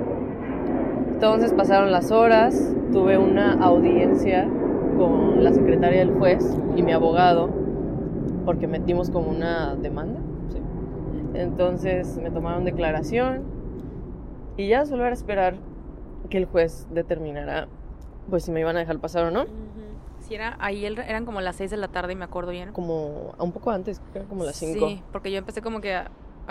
[1.11, 4.49] Entonces pasaron las horas, tuve una audiencia
[4.97, 7.51] con la secretaria del juez y mi abogado,
[8.47, 10.21] porque metimos como una demanda
[11.39, 13.43] entonces me tomaron declaración
[14.57, 15.57] y ya solo era esperar
[16.29, 17.69] que el juez determinara
[18.29, 19.47] pues si me iban a dejar pasar o no.
[20.21, 22.73] Si era, ahí eran como las 6 de la tarde, y me acuerdo bien.
[22.73, 24.87] Como un poco antes, como las 5.
[24.87, 25.99] Sí, porque yo empecé como que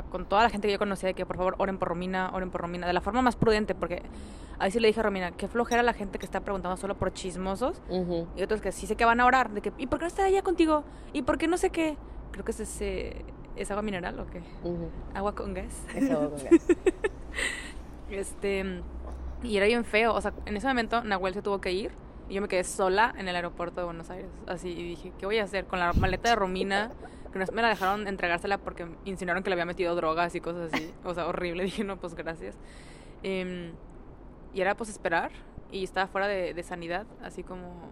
[0.10, 2.50] con toda la gente que yo conocía de que por favor oren por Romina, oren
[2.50, 4.02] por Romina, de la forma más prudente, porque
[4.58, 7.14] ahí sí le dije a Romina, qué flojera la gente que está preguntando solo por
[7.14, 7.82] chismosos
[8.36, 10.08] y otros que sí sé que van a orar, de que, ¿y por qué no
[10.08, 10.84] está allá contigo?
[11.14, 11.98] ¿Y por qué no sé qué?
[12.32, 13.26] Creo que es ese
[13.58, 14.42] ¿Es agua mineral o qué?
[15.14, 15.84] Agua con gas.
[15.96, 16.68] Es agua con gas.
[18.10, 18.82] este,
[19.44, 20.14] y era bien feo.
[20.14, 21.92] O sea, en ese momento Nahuel se tuvo que ir
[22.30, 24.30] y yo me quedé sola en el aeropuerto de Buenos Aires.
[24.48, 26.92] Así, y dije, ¿qué voy a hacer con la maleta de Romina?
[27.32, 30.72] Que no me la dejaron entregársela porque insinuaron que le había metido drogas y cosas
[30.74, 30.94] así.
[31.04, 31.64] O sea, horrible.
[31.66, 32.56] Dije, no, pues gracias.
[33.24, 33.72] Em,
[34.54, 35.32] y era pues esperar.
[35.72, 37.90] Y estaba fuera de, de sanidad, así como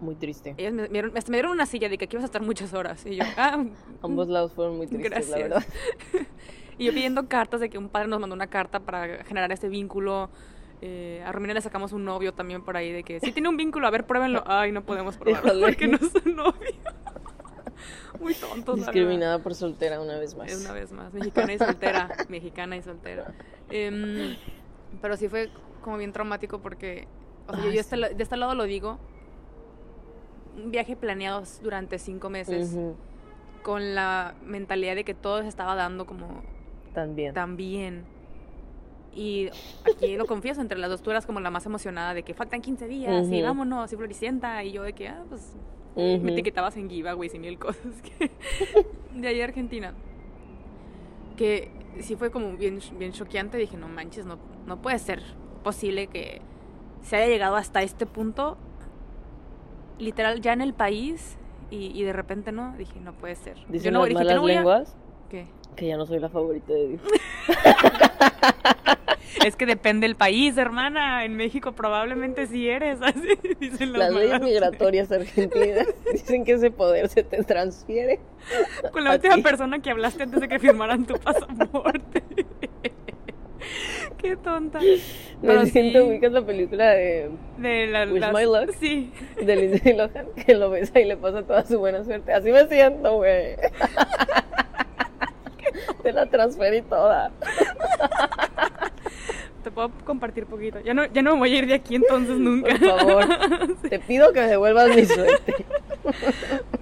[0.00, 0.54] muy triste.
[0.56, 3.04] Ellos me, dieron, me dieron una silla de que aquí vas a estar muchas horas.
[3.06, 3.64] Y yo, ah,
[4.02, 5.64] Ambos lados fueron muy tristes, la verdad.
[6.78, 9.68] y yo pidiendo cartas de que un padre nos mandó una carta para generar este
[9.68, 10.30] vínculo.
[10.80, 13.56] Eh, a Romina le sacamos un novio también por ahí de que sí tiene un
[13.56, 14.44] vínculo, a ver, pruébenlo.
[14.46, 16.74] Ay, no podemos probarlo porque no es un novio.
[18.20, 18.74] Muy tonto.
[18.74, 20.60] Discriminada por soltera una vez más.
[20.60, 21.12] Una vez más.
[21.12, 22.08] Mexicana y soltera.
[22.28, 23.34] Mexicana y soltera.
[23.70, 24.36] Em,
[25.00, 25.50] pero sí fue
[25.82, 27.06] como bien traumático porque,
[27.46, 28.98] o sea, yo, yo este, de este lado lo digo,
[30.62, 32.76] un viaje planeado durante cinco meses
[33.62, 36.42] con la mentalidad de que todo se estaba dando como
[36.94, 38.04] también también
[39.14, 39.48] y
[39.84, 42.60] aquí lo confieso entre las dos tú eras como la más emocionada de que faltan
[42.60, 45.54] 15 días y vámonos y floricienta y yo de que ah pues
[45.96, 47.82] me etiquetabas en giveaways y mil cosas
[49.14, 49.94] de ahí a Argentina.
[51.36, 55.22] Que sí fue como bien bien choqueante dije no manches no no puede ser
[55.64, 56.40] posible que
[57.02, 58.56] se haya llegado hasta este punto
[59.98, 61.36] literal ya en el país
[61.70, 63.56] y, de repente no, dije, no puede ser.
[63.68, 64.96] Dicen las malas lenguas
[65.28, 65.46] ¿Qué?
[65.76, 67.02] que ya no soy la favorita de Dios.
[69.44, 71.24] es que depende del país, hermana.
[71.24, 76.70] En México probablemente sí eres, así dicen las, las leyes migratorias argentinas dicen que ese
[76.70, 78.20] poder se te transfiere.
[78.92, 82.22] Con la última persona que hablaste antes de que firmaran tu pasaporte.
[84.18, 84.80] Qué tonta.
[85.42, 89.12] Me siento, ubicas la película de, de la, Wish My Luck sí.
[89.42, 92.32] de Lindsay Lohan, que lo besa y le pasa toda su buena suerte.
[92.32, 93.56] Así me siento, güey.
[96.02, 97.30] Te la transferí toda.
[99.62, 100.80] Te puedo compartir poquito.
[100.80, 102.70] Ya no, ya no me voy a ir de aquí entonces nunca.
[102.78, 103.26] Por favor.
[103.88, 105.66] Te pido que me devuelvas mi suerte.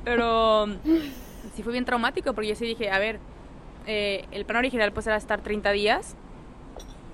[0.05, 0.67] Pero
[1.55, 3.19] sí fue bien traumático porque yo sí dije, a ver,
[3.87, 6.17] eh, el plan original pues era estar 30 días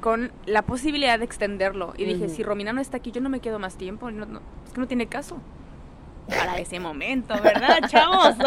[0.03, 1.95] con la posibilidad de extenderlo.
[1.97, 4.11] Y dije, si Romina no está aquí, yo no me quedo más tiempo.
[4.11, 5.39] No, es que no tiene caso.
[6.29, 8.35] Para ese momento, ¿verdad, chavos?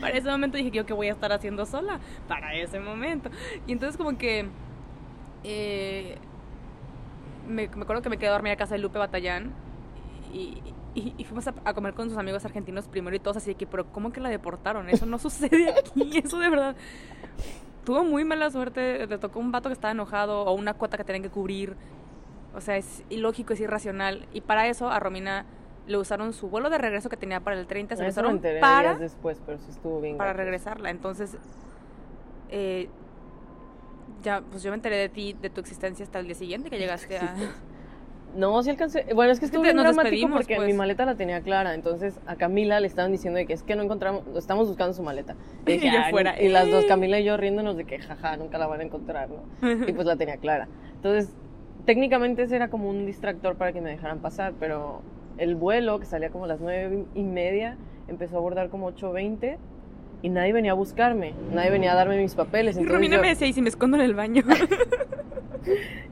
[0.00, 1.98] Para ese momento dije, ¿yo qué voy a estar haciendo sola?
[2.28, 3.30] Para ese momento.
[3.66, 4.46] Y entonces como que...
[5.42, 6.16] Eh,
[7.48, 9.52] me, acuerdo que me quedé a dormir a casa de Lupe Batallán
[10.32, 10.62] y,
[10.94, 13.66] y, fuimos a, a, comer con sus amigos argentinos primero y todos así de que,
[13.66, 14.88] pero ¿cómo que la deportaron?
[14.88, 16.76] Eso no sucede aquí, eso de verdad
[17.84, 21.04] tuvo muy mala suerte, le tocó un vato que estaba enojado o una cuota que
[21.04, 21.76] tenían que cubrir.
[22.54, 24.26] O sea, es ilógico, es irracional.
[24.32, 25.46] Y para eso a Romina
[25.86, 28.94] le usaron su vuelo de regreso que tenía para el 30, se lo usaron para
[28.94, 30.16] después, pero sí estuvo bien.
[30.16, 30.90] Para regresarla.
[30.90, 31.36] Entonces,
[32.48, 32.88] eh,
[34.22, 36.78] ya, pues yo me enteré de ti, de tu existencia hasta el día siguiente que
[36.78, 37.34] llegaste a...
[38.36, 39.06] No, sí alcancé.
[39.14, 40.76] Bueno, es que estuvo bien dramático porque mi pues.
[40.76, 41.74] maleta la tenía clara.
[41.74, 45.02] Entonces a Camila le estaban diciendo de que es que no encontramos, estamos buscando su
[45.02, 45.36] maleta.
[45.66, 45.90] Y, dije,
[46.40, 49.28] y las dos, Camila y yo riéndonos de que jaja, nunca la van a encontrar,
[49.30, 49.42] ¿no?
[49.88, 50.68] y pues la tenía clara.
[50.96, 51.32] Entonces,
[51.84, 55.02] técnicamente ese era como un distractor para que me dejaran pasar, pero
[55.38, 57.76] el vuelo, que salía como a las nueve y media,
[58.08, 59.56] empezó a abordar como 8.20
[60.22, 62.76] y nadie venía a buscarme, nadie venía a darme mis papeles.
[62.76, 64.42] Entonces Romina me decía, ¿y si me escondo en el baño?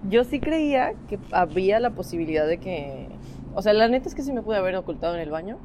[0.08, 3.08] Yo sí creía que había la posibilidad de que...
[3.54, 5.58] O sea, la neta es que sí me pude haber ocultado en el baño,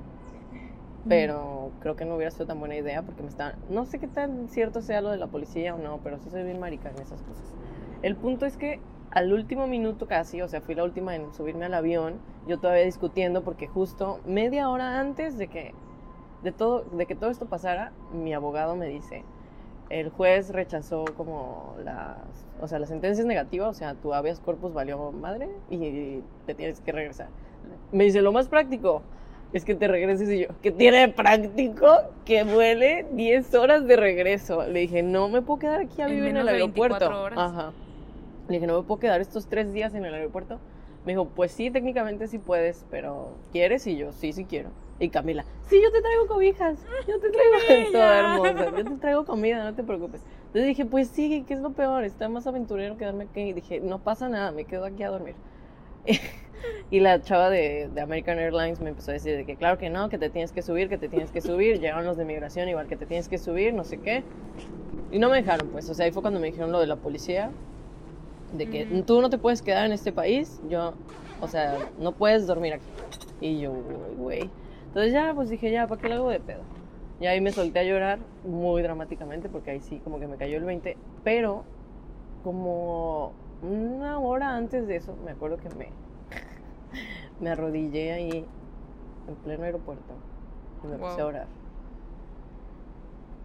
[1.08, 4.08] pero creo que no hubiera sido tan buena idea porque me está No sé qué
[4.08, 6.96] tan cierto sea lo de la policía o no, pero sí soy bien marica en
[6.96, 7.54] esas cosas.
[8.02, 8.80] El punto es que
[9.12, 12.16] al último minuto casi, o sea, fui la última en subirme al avión,
[12.48, 15.74] yo todavía discutiendo porque justo media hora antes de que
[16.42, 19.24] de todo, de que todo esto pasara, mi abogado me dice,
[19.90, 22.18] el juez rechazó como las,
[22.62, 26.54] o sea, la sentencia es negativa, o sea, tu habeas corpus valió madre y te
[26.56, 27.28] tienes que regresar.
[27.92, 29.04] Me dice, lo más práctico
[29.54, 31.88] es que te regreses y yo, que tiene práctico
[32.26, 34.66] que vuele 10 horas de regreso.
[34.68, 37.06] Le dije, no me puedo quedar aquí a vivir en, el aeropuerto.
[37.36, 37.72] Ajá.
[38.48, 40.60] Le dije, no me puedo quedar estos tres días en el aeropuerto.
[41.06, 43.86] Me dijo, pues sí, técnicamente sí puedes, pero ¿quieres?
[43.86, 44.70] Y yo, sí, sí quiero.
[45.04, 49.26] Y Camila, sí, yo te traigo cobijas, yo te traigo todo hermoso, yo te traigo
[49.26, 50.22] comida, no te preocupes.
[50.46, 52.06] Entonces dije, pues sí, ¿qué es lo peor?
[52.06, 53.42] Está más aventurero quedarme aquí.
[53.42, 55.36] Y dije, no pasa nada, me quedo aquí a dormir.
[56.90, 59.90] y la chava de, de, American Airlines me empezó a decir de que claro que
[59.90, 61.82] no, que te tienes que subir, que te tienes que subir.
[61.82, 64.24] Llegaron los de migración igual que te tienes que subir, no sé qué.
[65.12, 65.90] Y no me dejaron, pues.
[65.90, 67.52] O sea, ahí fue cuando me dijeron lo de la policía.
[68.54, 70.62] De que tú no te puedes quedar en este país.
[70.70, 70.94] Yo,
[71.42, 72.86] o sea, no puedes dormir aquí.
[73.42, 73.74] Y yo,
[74.18, 74.50] güey.
[74.94, 76.62] Entonces ya, pues dije, ya, ¿para qué lo hago de pedo?
[77.20, 80.58] Y ahí me solté a llorar muy dramáticamente porque ahí sí como que me cayó
[80.58, 80.96] el 20.
[81.24, 81.64] Pero
[82.44, 83.32] como
[83.64, 85.88] una hora antes de eso, me acuerdo que me,
[87.42, 88.46] me arrodillé ahí
[89.28, 90.14] en pleno aeropuerto
[90.84, 91.48] y me puse a orar.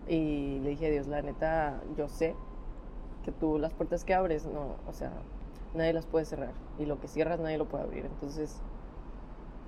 [0.06, 2.34] Y le dije a Dios, la neta, yo sé
[3.24, 5.12] que tú las puertas que abres, no, o sea,
[5.74, 6.52] nadie las puede cerrar.
[6.78, 8.04] Y lo que cierras nadie lo puede abrir.
[8.04, 8.60] Entonces,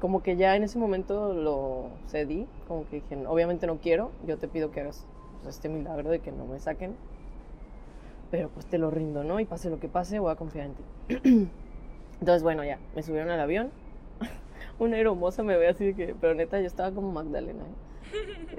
[0.00, 4.38] como que ya en ese momento lo cedí, como que dije, obviamente no quiero, yo
[4.38, 5.06] te pido que hagas
[5.42, 6.96] pues, este milagro de que no me saquen,
[8.30, 9.40] pero pues te lo rindo, ¿no?
[9.40, 11.48] Y pase lo que pase, voy a confiar en ti.
[12.20, 13.70] Entonces, bueno, ya, me subieron al avión,
[14.78, 17.90] una hermosa me ve así de que, pero neta, yo estaba como Magdalena, ¿eh?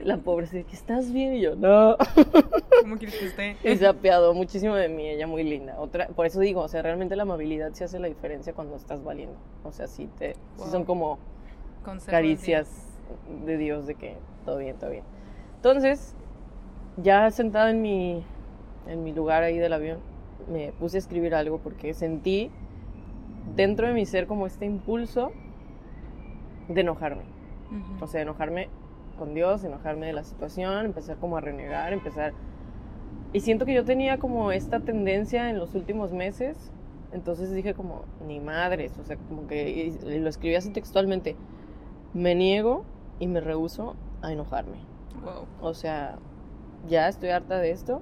[0.04, 1.98] La pobre dice, que estás bien y yo, no.
[2.82, 3.58] ¿Cómo quieres que esté?
[3.64, 5.80] Y se apiadó muchísimo de mí, ella muy linda.
[5.80, 9.04] Otra, por eso digo, o sea, realmente la amabilidad sí hace la diferencia cuando estás
[9.04, 9.36] valiendo.
[9.64, 10.36] O sea, sí te,
[10.72, 11.20] son como
[12.06, 12.68] caricias
[13.46, 15.04] de Dios de que todo bien, todo bien.
[15.56, 16.16] Entonces,
[16.98, 18.24] ya sentada en mi,
[18.88, 20.00] en mi lugar ahí del avión,
[20.52, 22.52] me puse a escribir algo porque sentí
[23.56, 25.32] dentro de mi ser como este impulso
[26.68, 27.24] de enojarme.
[28.02, 28.68] O sea, enojarme
[29.18, 32.34] con Dios, enojarme de la situación, empezar como a renegar, empezar...
[33.34, 36.72] Y siento que yo tenía como esta tendencia en los últimos meses,
[37.14, 41.38] entonces dije como, ni madres, o sea, como que lo escribí así textualmente,
[42.14, 42.84] me niego
[43.20, 44.78] y me rehuso a enojarme.
[45.62, 46.18] O sea,
[46.88, 48.02] ya estoy harta de esto,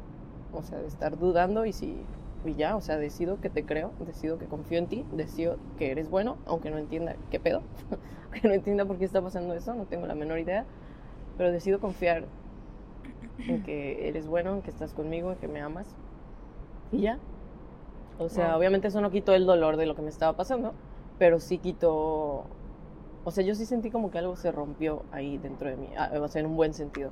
[0.54, 1.98] o sea, de estar dudando y si
[2.46, 5.92] y ya, o sea, decido que te creo, decido que confío en ti, decido que
[5.92, 7.62] eres bueno, aunque no entienda qué pedo,
[8.24, 10.66] aunque no entienda por qué está pasando eso, no tengo la menor idea,
[11.38, 12.26] pero decido confiar
[13.40, 15.88] en que eres bueno, en que estás conmigo, en que me amas
[16.92, 17.20] y ya.
[18.18, 20.74] O sea, obviamente eso no quitó el dolor de lo que me estaba pasando,
[21.18, 22.46] pero sí quitó
[23.30, 26.10] o sea, yo sí sentí como que algo se rompió ahí dentro de mí, ah,
[26.20, 27.12] o sea, en un buen sentido.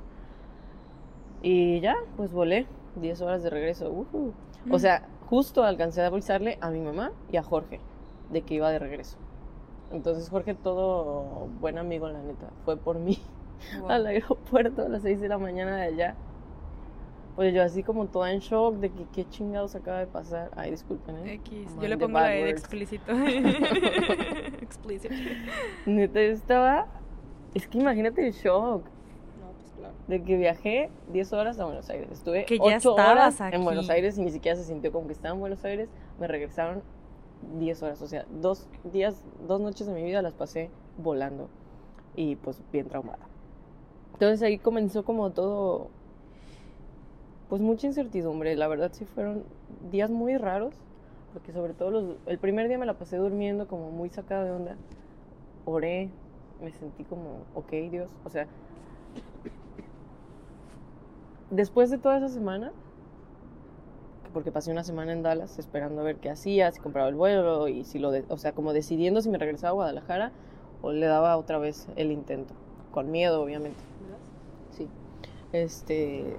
[1.42, 3.88] Y ya, pues volé, 10 horas de regreso.
[3.88, 4.78] O mm.
[4.80, 7.78] sea, justo alcancé a avisarle a mi mamá y a Jorge
[8.32, 9.16] de que iba de regreso.
[9.92, 13.22] Entonces Jorge, todo buen amigo, la neta, fue por mí
[13.88, 16.16] al aeropuerto a las 6 de la mañana de allá.
[17.38, 20.50] Pues yo así como toda en shock de que qué chingados acaba de pasar.
[20.56, 21.34] Ay, disculpen, ¿eh?
[21.34, 21.70] X.
[21.80, 23.12] Yo le pongo la E de explícito.
[24.60, 25.14] explícito.
[25.86, 26.88] Neta, estaba...
[27.54, 28.82] Es que imagínate el shock.
[29.38, 29.94] No, pues claro.
[30.08, 32.10] De que viajé 10 horas a Buenos Aires.
[32.10, 35.32] Estuve que 8 horas en Buenos Aires y ni siquiera se sintió como que estaba
[35.32, 35.88] en Buenos Aires.
[36.18, 36.82] Me regresaron
[37.56, 38.02] 10 horas.
[38.02, 41.48] O sea, dos días, dos noches de mi vida las pasé volando.
[42.16, 43.28] Y pues bien traumada.
[44.14, 45.90] Entonces ahí comenzó como todo
[47.48, 48.54] pues mucha incertidumbre.
[48.56, 49.44] La verdad sí fueron
[49.90, 50.74] días muy raros,
[51.32, 54.50] porque sobre todo los, el primer día me la pasé durmiendo como muy sacada de
[54.50, 54.76] onda.
[55.64, 56.10] Oré,
[56.62, 58.46] me sentí como, ok Dios, o sea,
[61.50, 62.72] después de toda esa semana,
[64.32, 67.68] porque pasé una semana en Dallas esperando a ver qué hacía, si compraba el vuelo
[67.68, 70.32] y si lo, de, o sea, como decidiendo si me regresaba a Guadalajara
[70.82, 72.54] o le daba otra vez el intento,
[72.92, 73.80] con miedo obviamente.
[74.70, 74.88] Sí.
[75.52, 76.36] Este,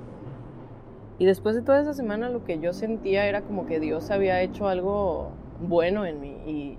[1.19, 4.41] y después de toda esa semana lo que yo sentía era como que Dios había
[4.41, 6.37] hecho algo bueno en mí.
[6.47, 6.77] Y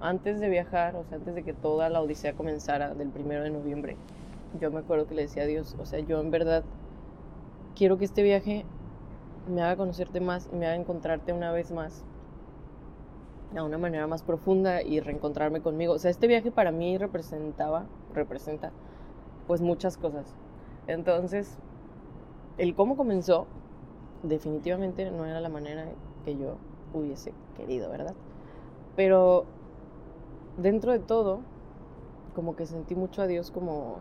[0.00, 3.50] antes de viajar, o sea, antes de que toda la odisea comenzara del primero de
[3.50, 3.96] noviembre,
[4.58, 6.64] yo me acuerdo que le decía a Dios, o sea, yo en verdad
[7.76, 8.64] quiero que este viaje
[9.52, 12.04] me haga conocerte más y me haga encontrarte una vez más
[13.52, 15.92] de una manera más profunda y reencontrarme conmigo.
[15.92, 18.72] O sea, este viaje para mí representaba, representa,
[19.46, 20.34] pues muchas cosas.
[20.86, 21.58] Entonces,
[22.58, 23.46] el cómo comenzó
[24.22, 25.86] definitivamente no era la manera
[26.24, 26.56] que yo
[26.92, 28.14] hubiese querido, ¿verdad?
[28.96, 29.44] Pero
[30.56, 31.40] dentro de todo,
[32.34, 33.98] como que sentí mucho a Dios como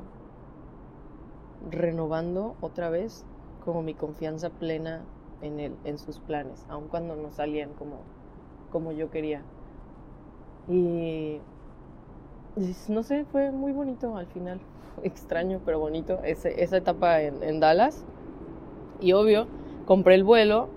[1.71, 3.25] renovando otra vez
[3.63, 5.01] como mi confianza plena
[5.41, 7.97] en él, en sus planes, aun cuando no salían como,
[8.71, 9.41] como yo quería.
[10.69, 11.39] Y
[12.87, 14.59] no sé, fue muy bonito al final,
[15.03, 18.03] extraño pero bonito ese, esa etapa en, en Dallas.
[18.99, 19.47] Y obvio,
[19.85, 20.69] compré el vuelo,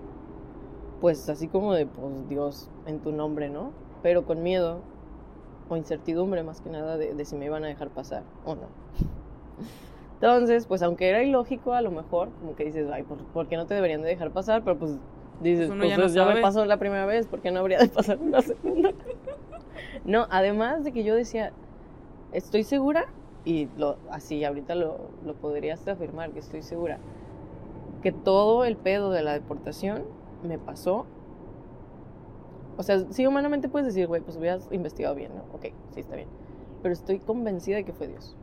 [1.00, 3.72] pues así como de, pues Dios, en tu nombre, ¿no?
[4.02, 4.80] Pero con miedo
[5.68, 8.68] o incertidumbre más que nada de, si me iban a dejar pasar o no.
[10.14, 13.66] Entonces, pues aunque era ilógico a lo mejor, como que dices, ay, ¿por, qué no
[13.66, 14.62] te deberían de dejar pasar?
[14.62, 14.98] Pero pues
[15.40, 18.18] dices, pues, ya, pues, me pasó la primera vez, ¿por qué no habría de pasar
[18.18, 18.90] una segunda?
[20.04, 21.52] no, además de que yo decía,
[22.33, 23.06] estoy segura,
[23.44, 26.98] y lo, así ahorita lo, lo podrías afirmar, que estoy segura,
[28.02, 30.04] que todo el pedo de la deportación
[30.42, 31.06] me pasó
[32.80, 35.42] o sea, sí, humanamente puedes decir, güey, pues hubieras investigado bien, ¿no?
[35.52, 36.28] Ok, sí, está bien.
[36.82, 38.34] Pero estoy convencida de que fue Dios.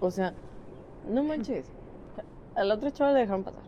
[0.00, 0.34] O sea,
[1.08, 1.70] no manches.
[2.56, 3.62] A la otra chava le dejaron pasar.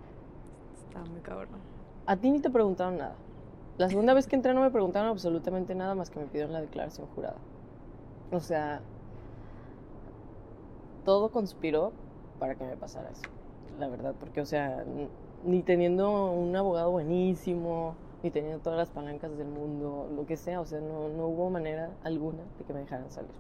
[0.75, 1.61] Está muy cabrón.
[2.05, 3.15] A ti ni te preguntaron nada.
[3.79, 6.61] La segunda vez que entré no me preguntaron absolutamente nada más que me pidieron la
[6.61, 7.37] declaración jurada.
[8.33, 8.81] O sea,
[11.05, 11.93] todo conspiró
[12.41, 13.23] para que me pasara eso.
[13.79, 14.85] La verdad, porque, o sea,
[15.45, 20.59] ni teniendo un abogado buenísimo, y tenía todas las palancas del mundo, lo que sea,
[20.63, 23.31] o sea, no, no hubo manera alguna de que me dejaran salir.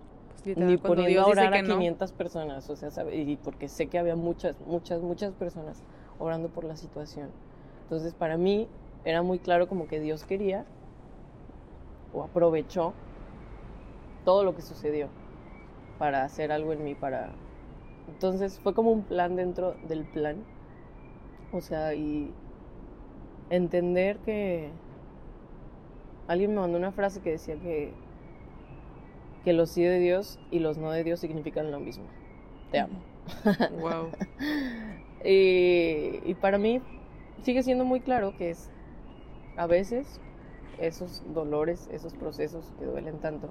[0.45, 4.15] Pues, Ni poniendo a orar a 500 personas, o sea, y porque sé que había
[4.15, 5.83] muchas, muchas, muchas personas
[6.19, 7.31] orando por la situación.
[7.85, 8.69] Entonces, para mí
[9.07, 10.67] era muy claro como que Dios quería
[12.13, 12.93] o aprovechó
[14.27, 15.09] todo lo que sucedió
[15.99, 17.31] para hacer algo en mí, para...
[18.09, 20.37] Entonces fue como un plan dentro del plan.
[21.53, 22.33] O sea, y
[23.51, 24.71] entender que
[26.27, 27.93] alguien me mandó una frase que decía que
[29.45, 32.05] que los sí de Dios y los no de Dios significan lo mismo.
[32.71, 32.99] Te amo.
[33.79, 34.09] Wow.
[35.25, 36.81] y, y para mí
[37.43, 38.71] sigue siendo muy claro que es
[39.57, 40.21] a veces
[40.79, 43.51] esos dolores, esos procesos que duelen tanto,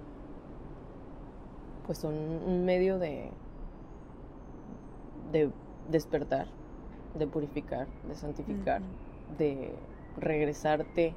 [1.86, 3.30] pues son un medio de,
[5.32, 5.52] de
[5.90, 6.48] despertar,
[7.18, 8.82] de purificar, de santificar,
[9.38, 9.74] de
[10.18, 11.16] regresarte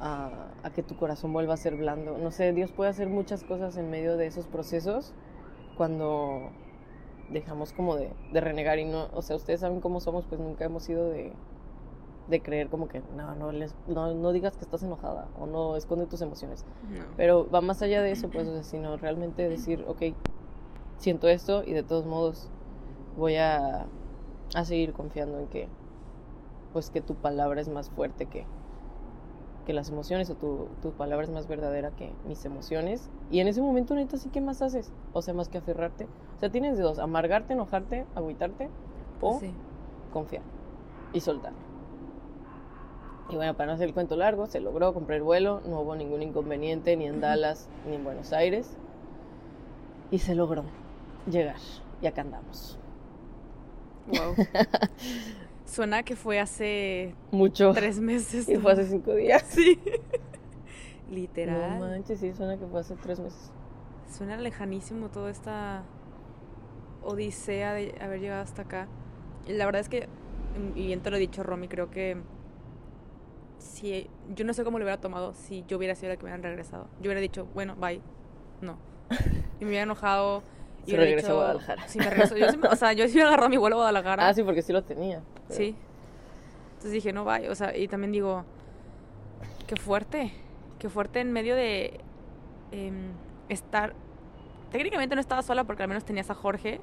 [0.00, 2.18] a, que tu corazón vuelva a ser blando.
[2.18, 5.12] No sé, Dios puede hacer muchas cosas en medio de esos procesos
[5.76, 6.50] cuando
[7.30, 10.84] dejamos como de, renegar y no, o sea, ustedes saben cómo somos, pues nunca hemos
[10.84, 11.32] sido de,
[12.28, 15.76] de creer como que no, no, les, no, no, digas que estás enojada o no
[15.76, 16.64] esconde tus emociones.
[17.16, 20.02] Pero va más allá de eso, pues, sino realmente decir, ok,
[20.98, 22.50] siento esto y de todos modos
[23.16, 23.86] voy a,
[24.54, 25.68] a seguir confiando en que
[26.72, 28.44] pues que tu palabra es más fuerte que,
[29.64, 33.10] que las emociones o tu, tu, palabra es más verdadera que mis emociones.
[33.30, 34.92] Y en ese momento, neta, sí, ¿qué más haces?
[35.14, 36.04] O sea, más que aferrarte.
[36.36, 38.68] O sea, tienes de dos, amargarte, enojarte, agüitarte
[39.22, 39.40] o
[40.12, 40.42] confiar
[41.14, 41.54] y soltar.
[43.28, 45.96] Y bueno, para no hacer el cuento largo, se logró comprar el vuelo, no hubo
[45.96, 48.76] ningún inconveniente ni en Dallas ni en Buenos Aires.
[50.10, 50.62] Y se logró
[51.26, 51.56] llegar.
[52.00, 52.78] Y acá andamos.
[54.08, 54.34] Wow.
[55.64, 57.72] Suena que fue hace mucho.
[57.72, 58.48] Tres meses.
[58.48, 59.42] Y fue hace cinco días.
[59.48, 59.80] Sí.
[61.10, 61.78] Literal.
[61.78, 63.52] No manches, sí, suena que fue hace tres meses.
[64.10, 65.84] Suena lejanísimo toda esta
[67.02, 68.88] odisea de haber llegado hasta acá.
[69.46, 70.08] Y la verdad es que,
[70.74, 72.16] y bien te lo he dicho, Romy, creo que
[73.58, 76.30] si yo no sé cómo lo hubiera tomado si yo hubiera sido la que me
[76.30, 76.88] hubieran regresado.
[77.00, 78.00] Yo hubiera dicho, bueno, bye.
[78.60, 78.78] No.
[79.60, 80.42] Y me hubiera enojado
[80.86, 81.88] se regresó a Guadalajara.
[81.88, 82.36] Sí, me regresó.
[82.36, 84.28] Yo sí, o sea, yo sí me agarró mi vuelo a Guadalajara.
[84.28, 85.22] Ah, sí, porque sí lo tenía.
[85.48, 85.76] Sí.
[86.68, 87.50] Entonces dije, no vaya.
[87.50, 88.44] O sea, y también digo,
[89.66, 90.32] qué fuerte.
[90.78, 92.00] Qué fuerte en medio de
[92.72, 93.12] em,
[93.48, 93.94] estar.
[94.70, 96.80] Técnicamente no estaba sola porque al menos tenías a Jorge.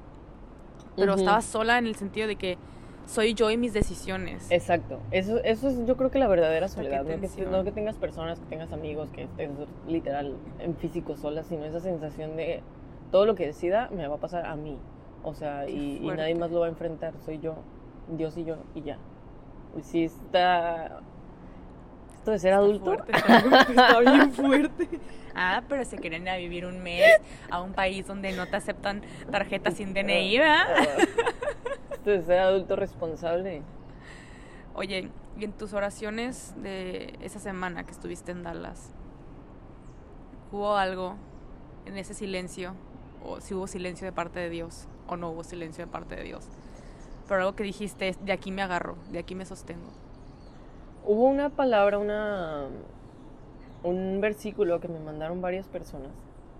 [0.96, 2.58] Pero estaba sola en el sentido de que
[3.06, 4.50] soy yo y mis decisiones.
[4.50, 5.00] Exacto.
[5.10, 7.04] Eso, eso es yo creo que la verdadera soledad.
[7.04, 9.50] No que, no que, tengas personas, que tengas amigos, que estés
[9.86, 12.62] literal en físico sola, sino esa sensación de
[13.14, 14.76] todo lo que decida me va a pasar a mí.
[15.22, 17.54] O sea, y, nadie más lo va a enfrentar, soy yo,
[18.08, 18.98] Dios y yo, y ya.
[19.78, 20.98] Y si está...
[22.16, 22.94] Esto de ser adulto...
[23.06, 24.88] está, bien fuerte.
[25.32, 27.04] Ah, pero se quieren ir a vivir un mes
[27.50, 30.66] a un país donde no te aceptan tarjetas sin DNI, ¿verdad?
[31.92, 33.62] Esto de ser adulto responsable.
[34.74, 35.08] Oye,
[35.38, 38.90] y en tus oraciones de esa semana que estuviste en Dallas,
[40.50, 41.14] ¿hubo algo
[41.86, 42.74] en ese silencio
[43.40, 46.48] si hubo silencio de parte de Dios o no hubo silencio de parte de Dios.
[47.28, 49.90] Pero algo que dijiste es, de aquí me agarro, de aquí me sostengo.
[51.06, 52.66] Hubo una palabra, una,
[53.82, 56.10] un versículo que me mandaron varias personas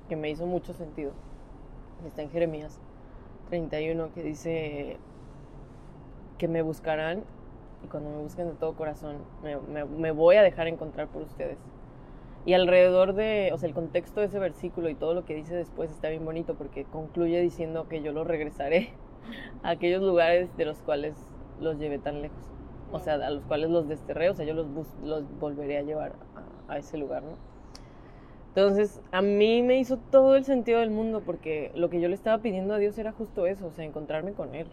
[0.08, 1.12] que me hizo mucho sentido.
[2.06, 2.78] Está en Jeremías.
[3.48, 4.96] 31 que dice
[6.38, 7.22] que me buscarán
[7.84, 11.58] y cuando me busquen de todo corazón me, voy a dejar encontrar por ustedes.
[12.46, 15.54] Y alrededor de, o sea, el contexto de ese versículo y todo lo que dice
[15.54, 18.90] después está bien bonito porque concluye diciendo que yo los regresaré
[19.62, 21.14] a aquellos lugares de los cuales
[21.60, 22.44] los llevé tan lejos.
[22.92, 24.66] O sea, a los cuales los desterré, o sea, yo los,
[25.02, 26.16] los volveré a llevar
[26.68, 27.38] a, a ese lugar, ¿no?
[28.48, 32.14] Entonces, a mí me hizo todo el sentido del mundo porque lo que yo le
[32.14, 34.68] estaba pidiendo a Dios era justo eso, o sea, encontrarme con Él,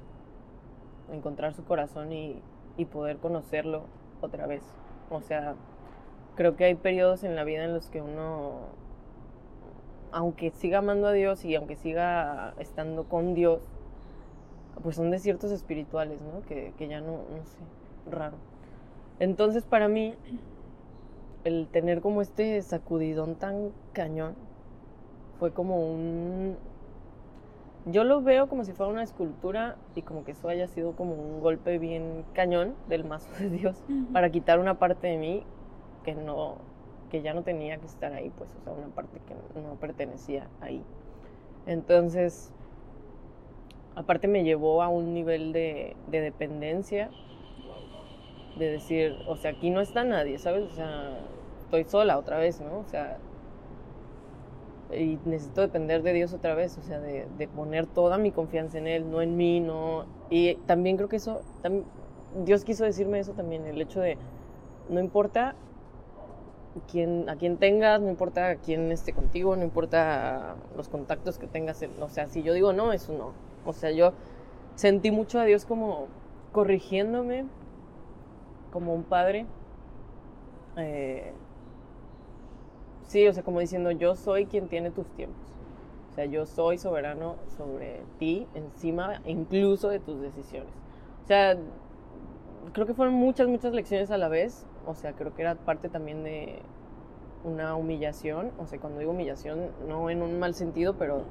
[1.11, 2.41] encontrar su corazón y,
[2.78, 3.84] y poder conocerlo
[4.22, 4.63] otra vez.
[5.09, 5.55] O sea,
[6.36, 8.68] creo que hay periodos en la vida en los que uno,
[10.12, 13.62] aunque siga amando a Dios y aunque siga estando con Dios,
[14.82, 16.42] pues son desiertos espirituales, ¿no?
[16.48, 17.58] Que, que ya no, no sé,
[18.10, 18.38] raro.
[19.20, 20.16] Entonces para mí,
[21.44, 24.36] el tener como este sacudidón tan cañón,
[25.42, 26.56] fue como un...
[27.88, 31.16] Yo lo veo como si fuera una escultura y como que eso haya sido como
[31.16, 35.44] un golpe bien cañón del mazo de Dios para quitar una parte de mí
[36.04, 36.58] que no
[37.12, 40.47] que ya no tenía que estar ahí, pues, o sea, una parte que no pertenecía
[40.62, 40.82] ahí.
[41.66, 42.54] Entonces,
[43.95, 47.10] aparte me llevó a un nivel de, de dependencia,
[48.56, 50.72] de decir, o sea, aquí no está nadie, ¿sabes?
[50.72, 51.20] O sea,
[51.60, 52.80] estoy sola otra vez, ¿no?
[52.80, 53.18] O sea,
[54.93, 58.78] y necesito depender de Dios otra vez, o sea, de, de, poner toda mi confianza
[58.78, 60.06] en Él, no en mí, no.
[60.30, 61.41] Y también creo que eso,
[62.45, 64.18] Dios quiso decirme eso también, el hecho de,
[64.89, 65.56] no importa
[66.91, 71.84] quién, a quién tengas, no importa quién esté contigo, no importa los contactos que tengas,
[71.99, 73.34] o sea, si yo digo no, eso no.
[73.65, 74.13] O sea, yo
[74.76, 76.07] sentí mucho a Dios como
[76.51, 77.45] corrigiéndome,
[78.72, 79.45] como un padre.
[80.78, 81.34] Eh,
[83.07, 85.51] sí, o sea, como diciendo, yo soy quien tiene tus tiempos.
[86.11, 90.74] O sea, yo soy soberano sobre ti, encima incluso de tus decisiones.
[91.24, 91.57] O sea,
[92.74, 94.65] creo que fueron muchas, muchas lecciones a la vez.
[94.86, 96.60] O sea, creo que era parte también de
[97.44, 98.52] una humillación.
[98.60, 101.24] O sea, cuando digo humillación, no en un mal sentido, pero,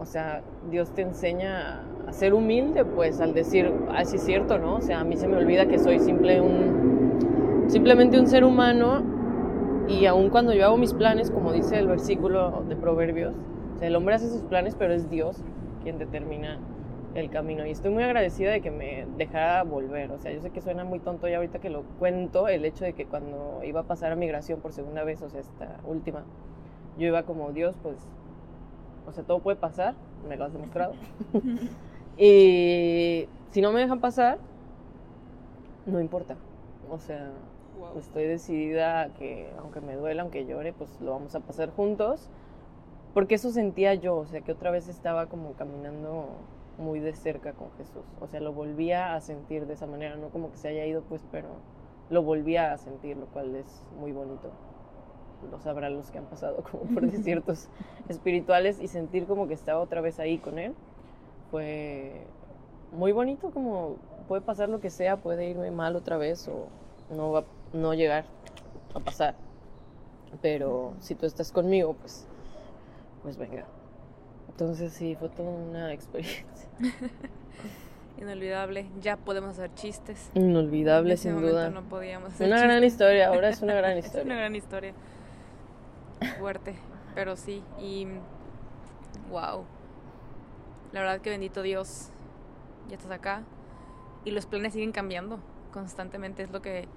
[0.00, 4.58] o sea, Dios te enseña a ser humilde, pues, al decir, ah, sí es cierto,
[4.58, 4.76] ¿no?
[4.76, 9.02] O sea, a mí se me olvida que soy simple un, simplemente un ser humano.
[9.88, 13.34] Y aun cuando yo hago mis planes, como dice el versículo de Proverbios,
[13.76, 15.36] o sea, el hombre hace sus planes, pero es Dios
[15.82, 16.58] quien determina
[17.18, 17.66] el camino.
[17.66, 20.12] Y estoy muy agradecida de que me dejara volver.
[20.12, 22.84] O sea, yo sé que suena muy tonto ya ahorita que lo cuento, el hecho
[22.84, 26.24] de que cuando iba a pasar a migración por segunda vez, o sea, esta última,
[26.98, 27.96] yo iba como, Dios, pues,
[29.06, 29.94] o sea, todo puede pasar,
[30.28, 30.94] me lo has demostrado.
[32.18, 34.38] y si no me dejan pasar,
[35.86, 36.36] no importa.
[36.90, 37.30] O sea,
[37.98, 42.28] estoy decidida a que, aunque me duela, aunque llore, pues lo vamos a pasar juntos.
[43.14, 46.28] Porque eso sentía yo, o sea, que otra vez estaba como caminando
[46.78, 48.04] muy de cerca con Jesús.
[48.20, 51.02] O sea, lo volvía a sentir de esa manera, no como que se haya ido,
[51.02, 51.48] pues, pero
[52.10, 54.50] lo volvía a sentir, lo cual es muy bonito.
[55.50, 57.68] Lo sabrán los que han pasado como por desiertos
[58.08, 60.74] espirituales y sentir como que estaba otra vez ahí con Él.
[61.50, 62.26] Fue
[62.92, 63.96] muy bonito, como
[64.28, 66.68] puede pasar lo que sea, puede irme mal otra vez o
[67.14, 68.24] no va no llegar
[68.94, 69.34] a pasar.
[70.42, 72.26] Pero si tú estás conmigo, pues,
[73.22, 73.66] pues venga.
[74.58, 76.66] Entonces sí, fue toda una experiencia.
[78.18, 80.30] Inolvidable, ya podemos hacer chistes.
[80.32, 81.68] Inolvidable, sin duda.
[81.68, 84.20] No podíamos hacer una gran historia, ahora es una gran historia.
[84.20, 84.94] es una gran historia.
[86.38, 86.74] Fuerte,
[87.14, 87.62] pero sí.
[87.78, 88.06] Y
[89.30, 89.66] wow.
[90.92, 92.08] La verdad que bendito Dios,
[92.88, 93.42] ya estás acá.
[94.24, 95.38] Y los planes siguen cambiando
[95.70, 96.42] constantemente.
[96.42, 96.88] Es lo que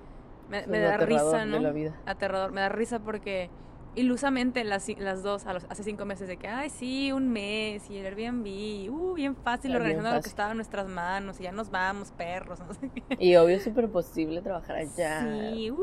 [0.49, 1.60] me, me da risa, ¿no?
[1.60, 1.93] la vida.
[2.05, 2.53] Aterrador.
[2.53, 3.49] Me da risa porque
[3.95, 8.05] ilusamente las, las dos hace cinco meses de que, ay, sí, un mes y el
[8.05, 12.11] Airbnb, uh, bien fácil organizando lo que estaba en nuestras manos y ya nos vamos,
[12.11, 15.21] perros, no sé Y obvio es súper posible trabajar allá.
[15.21, 15.77] Sí, uh.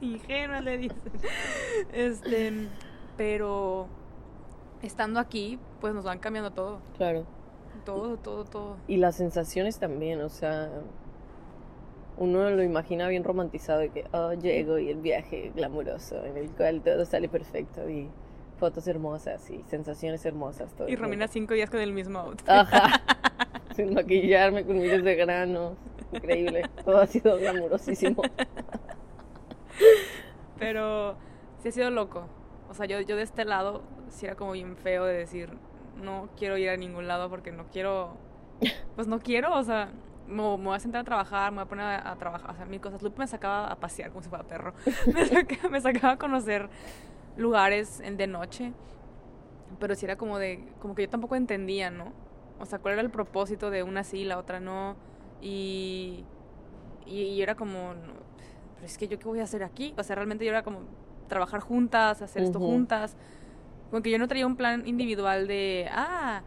[0.00, 1.00] Ingenua le dicen.
[1.92, 2.68] Este,
[3.16, 3.88] pero
[4.82, 6.80] estando aquí, pues nos van cambiando todo.
[6.96, 7.24] Claro.
[7.84, 8.76] Todo, todo, todo.
[8.86, 10.70] Y las sensaciones también, o sea,
[12.16, 16.50] uno lo imagina bien romantizado de que, oh, llego y el viaje glamuroso en el
[16.50, 18.08] cual todo sale perfecto y
[18.58, 20.74] fotos hermosas y sensaciones hermosas.
[20.74, 22.48] Todo y Romina cinco días con el mismo outfit.
[22.48, 23.02] Ajá.
[23.74, 25.76] Sin maquillarme, con miles de granos.
[26.12, 26.62] Increíble.
[26.84, 28.22] Todo ha sido glamurosísimo.
[30.58, 31.16] Pero
[31.58, 32.28] sí ha sido loco.
[32.68, 35.50] O sea, yo, yo de este lado sí era como bien feo de decir,
[36.00, 38.16] no quiero ir a ningún lado porque no quiero,
[38.94, 39.90] pues no quiero, o sea,
[40.26, 42.80] me, voy a sentar a trabajar, me voy a poner a, trabajar, a hacer mil
[42.80, 43.02] cosas.
[43.02, 44.74] Lupe me sacaba a pasear como si fuera perro.
[45.12, 46.68] me, sacaba, me, sacaba, a conocer
[47.36, 48.72] lugares de noche.
[49.78, 52.12] pero sí era como de, como que yo tampoco entendía, ¿no?
[52.58, 54.96] O sea, cuál era el propósito de una sí y la otra no.
[55.40, 56.24] Y,
[57.06, 57.94] y, era como,
[58.76, 59.94] pero es que yo qué voy a hacer aquí.
[59.98, 60.80] O sea, realmente yo era como
[61.28, 63.16] trabajar juntas, hacer esto juntas.
[63.90, 66.42] Como que yo no traía un plan individual de, ah,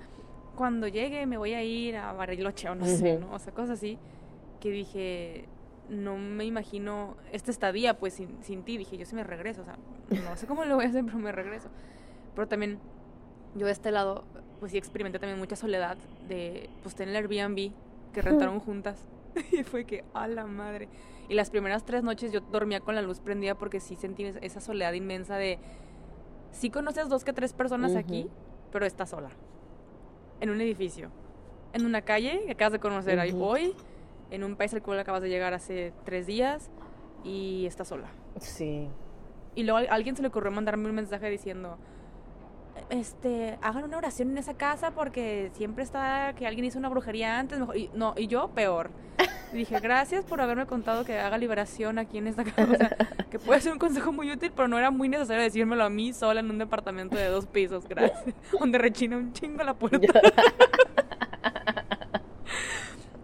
[0.57, 3.31] cuando llegue me voy a ir a Bariloche o no sé, ¿no?
[3.33, 3.97] O sea, cosas así
[4.59, 5.45] que dije,
[5.87, 8.77] no me imagino esta estadía pues sin, sin ti.
[8.77, 9.77] Dije, yo sí me regreso, o sea,
[10.09, 11.69] no sé cómo lo voy a hacer, pero me regreso.
[12.35, 12.79] Pero también
[13.55, 14.25] yo de este lado,
[14.59, 15.95] pues sí experimenté también mucha soledad
[16.27, 17.71] de, pues tener el Airbnb
[18.13, 19.07] que rentaron juntas.
[19.51, 20.89] y fue que, a la madre.
[21.29, 24.59] Y las primeras tres noches yo dormía con la luz prendida porque sí sentí esa
[24.59, 25.59] soledad inmensa de,
[26.51, 28.27] sí conoces dos que tres personas aquí,
[28.71, 29.29] pero estás sola.
[30.41, 31.09] En un edificio.
[31.73, 33.73] En una calle que acabas de conocer ahí hoy.
[34.31, 36.69] En un país al cual acabas de llegar hace tres días
[37.23, 38.09] y estás sola.
[38.39, 38.87] Sí.
[39.55, 41.77] Y luego a alguien se le ocurrió mandarme un mensaje diciendo,
[42.89, 47.39] este, hagan una oración en esa casa porque siempre está que alguien hizo una brujería
[47.39, 47.77] antes, mejor.
[47.77, 48.91] Y, no, y yo peor.
[49.51, 52.71] dije, gracias por haberme contado que haga liberación aquí en esta casa.
[52.71, 52.97] O sea,
[53.29, 56.13] que puede ser un consejo muy útil, pero no era muy necesario decírmelo a mí
[56.13, 58.23] sola en un departamento de dos pisos, gracias.
[58.59, 60.21] Donde rechina un chingo la puerta.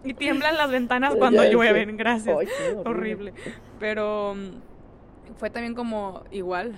[0.04, 2.36] y tiemblan las ventanas cuando llueven, gracias.
[2.84, 3.32] horrible.
[3.78, 6.74] Pero mm, fue también como igual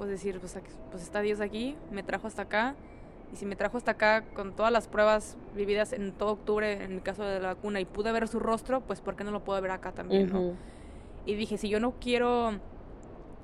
[0.00, 0.58] pues decir, pues,
[0.90, 2.74] pues está Dios aquí, me trajo hasta acá,
[3.30, 6.92] y si me trajo hasta acá con todas las pruebas vividas en todo octubre, en
[6.92, 9.44] el caso de la vacuna, y pude ver su rostro, pues ¿por qué no lo
[9.44, 10.38] puedo ver acá también, no?
[11.26, 12.52] Y dije, si yo no quiero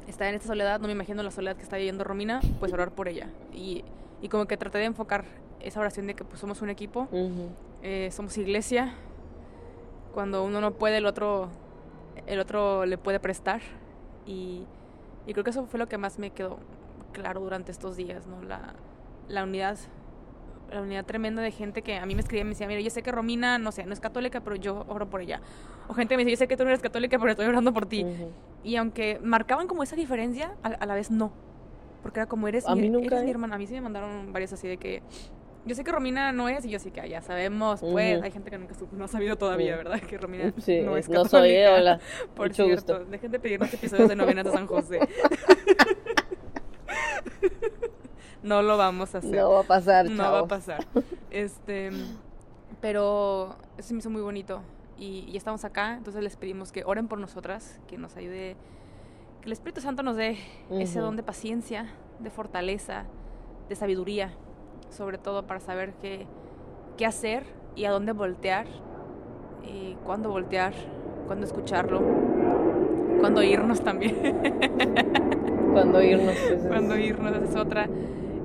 [0.08, 2.90] estar en esta soledad, no me imagino la soledad que está viviendo Romina, pues orar
[2.90, 3.28] por ella.
[3.52, 3.84] Y,
[4.22, 5.26] y como que traté de enfocar
[5.60, 7.06] esa oración de que pues somos un equipo,
[7.82, 8.94] eh, somos iglesia,
[10.14, 11.50] cuando uno no puede, el otro,
[12.26, 13.60] el otro le puede prestar.
[14.24, 14.64] Y
[15.26, 16.58] y creo que eso fue lo que más me quedó
[17.12, 18.42] claro durante estos días, ¿no?
[18.42, 18.74] La,
[19.28, 19.78] la unidad
[20.70, 22.90] la unidad tremenda de gente que a mí me escribía y me decía, mira, yo
[22.90, 25.40] sé que Romina, no sé, no es católica, pero yo oro por ella.
[25.88, 27.72] O gente que me decía, yo sé que tú no eres católica, pero estoy orando
[27.72, 28.04] por ti.
[28.64, 31.32] Y aunque marcaban como esa diferencia, a, la vez no.
[32.02, 33.56] Porque era como, eres, mi, eres mi hermana.
[33.56, 35.02] A mí sí me mandaron varias así de que,
[35.66, 38.50] yo sé que Romina no es, y yo sí que ya sabemos, pues, hay gente
[38.50, 40.00] que nunca no ha sabido todavía, ¿verdad?
[40.00, 41.12] Que Romina no es católica.
[41.12, 42.00] No soy, hola.
[42.36, 43.10] Por Mucho cierto, gusto.
[43.10, 45.00] dejen de pedirnos episodios de novenas de San José.
[48.44, 49.34] no lo vamos a hacer.
[49.34, 50.86] No va a pasar, No va a pasar.
[51.32, 51.90] Este,
[52.80, 54.62] pero eso me hizo muy bonito.
[54.96, 58.56] Y, ya estamos acá, entonces les pedimos que oren por nosotras, que nos ayude,
[59.40, 60.38] que el Espíritu Santo nos dé
[60.70, 63.04] ese don de paciencia, de fortaleza,
[63.68, 64.32] de sabiduría
[64.96, 66.26] sobre todo para saber qué,
[66.96, 67.44] qué hacer
[67.76, 68.66] y a dónde voltear,
[69.64, 70.72] y cuándo voltear,
[71.26, 72.00] cuándo escucharlo,
[73.20, 74.16] cuándo irnos también.
[75.72, 76.36] cuándo irnos.
[76.66, 77.88] Cuándo irnos, es otra.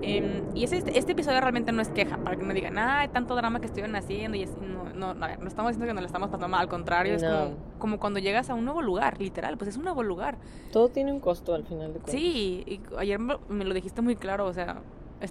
[0.02, 3.08] Em, y ese, este episodio realmente no es queja, para que no digan, ah, hay
[3.10, 4.36] tanto drama que estuvieron haciendo.
[4.36, 7.16] Y no, no, no, no, estamos diciendo que nos lo estamos pasando mal, al contrario,
[7.16, 10.38] es como, como, cuando llegas a un nuevo lugar, literal, pues es un nuevo lugar.
[10.72, 12.12] Todo tiene un costo al final de cuentas.
[12.12, 14.82] Sí, y ayer me lo dijiste muy claro, o sea,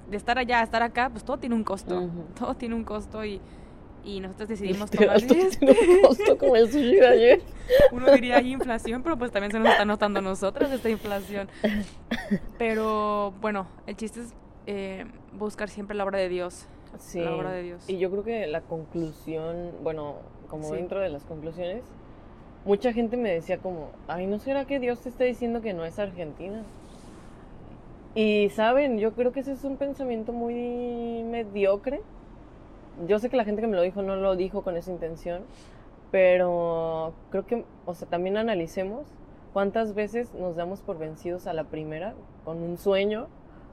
[0.09, 2.09] de estar allá a estar acá, pues todo tiene un costo.
[2.39, 3.41] Todo tiene un costo y,
[4.05, 5.35] y nosotros decidimos tomar esto.
[5.35, 7.43] tiene un costo como el sushi de ayer.
[7.93, 11.49] Uno diría hay inflación, pero pues también se nos está notando a nosotros esta inflación.
[12.59, 14.35] Pero bueno, el chiste es
[14.67, 16.67] eh, buscar siempre la obra de Dios.
[16.99, 17.21] Sí.
[17.21, 17.89] La obra de Dios.
[17.89, 20.17] Y yo creo que la conclusión, bueno,
[20.49, 21.85] como dentro de las conclusiones,
[22.65, 25.85] mucha gente me decía como, ay, ¿no será que Dios te está diciendo que no
[25.85, 26.65] es Argentina?
[28.15, 32.01] Y saben, yo creo que ese es un pensamiento muy mediocre.
[33.07, 35.43] Yo sé que la gente que me lo dijo no lo dijo con esa intención,
[36.11, 39.07] pero creo que, o sea, también analicemos
[39.53, 43.29] cuántas veces nos damos por vencidos a la primera con un sueño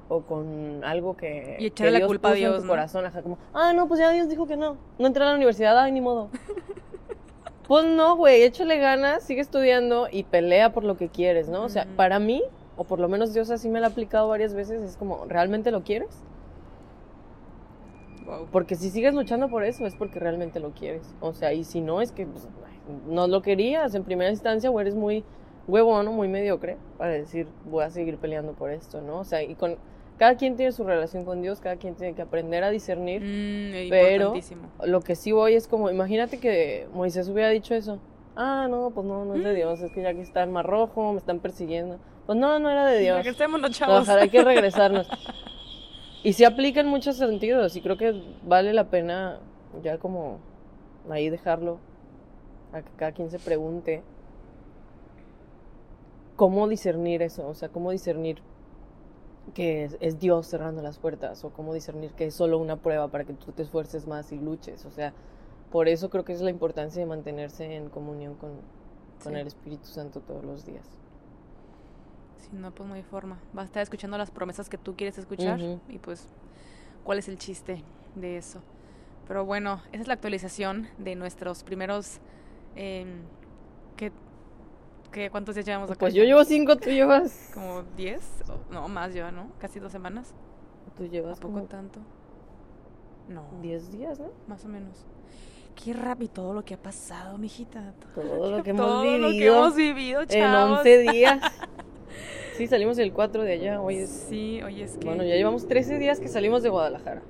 [0.10, 3.38] o con algo que, y echarle la culpa a Dios en tu corazón, ajá, como,
[3.54, 6.00] ah, no, pues ya Dios dijo que no, no entré a la universidad, ay, ni
[6.00, 6.30] modo.
[7.68, 11.64] pues no, güey, échale ganas, sigue estudiando y pelea por lo que quieres, ¿no?
[11.64, 12.42] O sea, para mí
[12.78, 15.72] o por lo menos Dios así me lo ha aplicado varias veces, es como, ¿realmente
[15.72, 16.24] lo quieres?
[18.52, 21.16] Porque si sigues luchando por eso es porque realmente lo quieres.
[21.22, 22.48] O sea, y si no, es que pues,
[23.08, 25.24] no lo querías en primera instancia o eres muy
[25.68, 29.20] huevón o muy mediocre para decir, voy a seguir peleando por esto, ¿no?
[29.20, 29.78] O sea, y con
[30.18, 33.22] cada quien tiene su relación con Dios, cada quien tiene que aprender a discernir.
[33.22, 34.34] Mm, pero
[34.84, 38.00] lo que sí voy es como, imagínate que Moisés hubiera dicho eso.
[38.36, 39.56] Ah, no, pues no, no es de mm.
[39.56, 41.98] Dios, es que ya que está el mar rojo, me están persiguiendo.
[42.28, 43.18] Pues no, no era de Dios.
[43.18, 44.02] Regresémonos, chavos.
[44.02, 45.08] Ojalá hay que regresarnos.
[46.24, 49.40] y se aplica en muchos sentidos y creo que vale la pena
[49.82, 50.40] ya como
[51.10, 51.80] ahí dejarlo
[52.74, 54.04] a que cada quien se pregunte
[56.36, 58.42] cómo discernir eso, o sea, cómo discernir
[59.54, 63.24] que es, Dios cerrando las puertas o cómo discernir que es solo una prueba para
[63.24, 64.86] que tú te esfuerces más y luches.
[64.86, 65.14] O sea,
[65.72, 68.52] por eso creo que es la importancia de mantenerse en comunión con,
[69.24, 70.86] con el Espíritu Santo todos los días.
[72.38, 73.40] Si no, pues no hay forma.
[73.54, 75.60] Vas a estar escuchando las promesas que tú quieres escuchar
[75.90, 76.28] y pues,
[77.04, 77.84] ¿cuál es el chiste
[78.16, 78.62] de eso?
[79.28, 82.20] Pero bueno, esa es la actualización de nuestros primeros...
[82.76, 83.06] Eh,
[83.98, 84.12] ¿qué,
[85.30, 86.00] cuántos días llevamos acá?
[86.00, 87.52] Pues yo llevo cinco, tú llevas...
[87.54, 88.22] Como diez,
[88.72, 89.52] no, más ya, ¿no?
[89.60, 90.34] Casi dos semanas.
[90.96, 92.00] ¿Tú llevas ¿A poco tanto?
[93.28, 93.44] No.
[93.62, 94.32] Diez días, ¿no?
[94.48, 95.06] Más o menos.
[95.76, 97.94] Qué rápido todo lo que ha pasado, mijita.
[98.16, 99.20] Todo lo que hemos vivido.
[99.20, 100.36] Todo lo que hemos vivido, chavos.
[100.36, 101.42] En once días.
[102.58, 103.80] Sí, salimos el 4 de allá.
[103.80, 104.10] Hoy es...
[104.10, 105.06] Sí, hoy es que...
[105.06, 107.22] Bueno, ya llevamos 13 días que salimos de Guadalajara.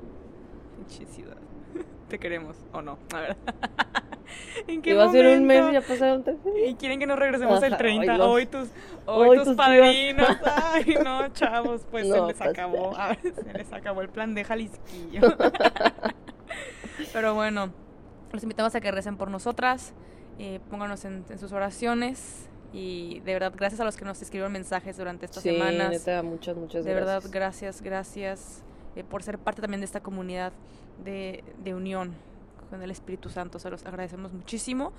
[0.78, 1.36] Pinche ciudad.
[2.07, 2.97] Te queremos, ¿o no?
[3.13, 3.38] A ver.
[4.67, 6.69] ¿En qué Iba a ser un mes y ya pasaron 13 días.
[6.69, 8.25] Y quieren que nos regresemos el 30.
[8.25, 8.69] Hoy, tus,
[9.05, 10.30] hoy, tus, padrinos.
[10.45, 12.95] Ay, no, chavos, pues se les acabó.
[12.95, 15.21] A ver, se les acabó el plan de Jalisquillo.
[17.11, 17.73] Pero bueno,
[18.32, 19.93] los invitamos a que recen por nosotras.
[20.39, 24.51] Eh, pónganos en, en sus oraciones y de verdad, gracias a los que nos escribieron
[24.51, 25.89] mensajes durante estas sí, semanas.
[25.89, 28.63] Neta, muchas, muchas de verdad, gracias, gracias
[28.95, 30.53] eh, por ser parte también de esta comunidad
[31.03, 32.15] de, de unión
[32.70, 33.59] con el Espíritu Santo.
[33.59, 34.91] Se los agradecemos muchísimo.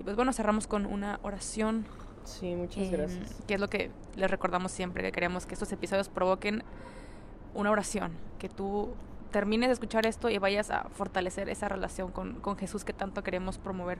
[0.00, 1.86] Y pues bueno, cerramos con una oración.
[2.24, 3.36] Sí, muchas gracias.
[3.46, 6.64] Que es lo que les recordamos siempre, que queremos que estos episodios provoquen
[7.54, 8.94] una oración, que tú
[9.30, 13.22] termines de escuchar esto y vayas a fortalecer esa relación con, con Jesús que tanto
[13.22, 13.98] queremos promover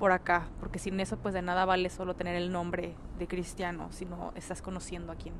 [0.00, 3.88] por acá, porque sin eso pues de nada vale solo tener el nombre de cristiano,
[3.92, 5.34] sino estás conociendo a quien,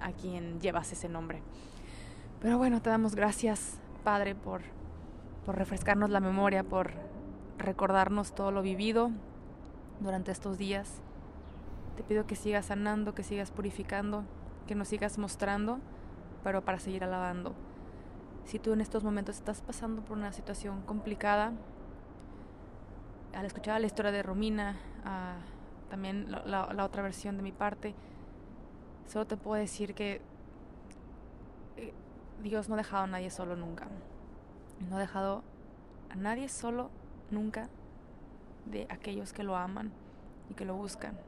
[0.00, 1.42] a quien llevas ese nombre.
[2.40, 4.62] Pero bueno, te damos gracias, Padre, por,
[5.44, 6.92] por refrescarnos la memoria, por
[7.58, 9.10] recordarnos todo lo vivido
[9.98, 11.02] durante estos días.
[11.96, 14.22] Te pido que sigas sanando, que sigas purificando,
[14.68, 15.80] que nos sigas mostrando,
[16.44, 17.54] pero para seguir alabando.
[18.44, 21.52] Si tú en estos momentos estás pasando por una situación complicada,
[23.34, 24.76] al escuchar la historia de Romina,
[25.90, 27.94] también la, otra versión de mi parte,
[29.06, 30.20] solo te puedo decir que
[31.76, 31.92] eh,
[32.42, 33.88] Dios no ha dejado a nadie solo nunca.
[34.88, 35.42] No ha dejado
[36.10, 36.90] a nadie solo
[37.30, 37.68] nunca
[38.66, 39.92] de aquellos que lo aman
[40.50, 41.18] y que lo buscan.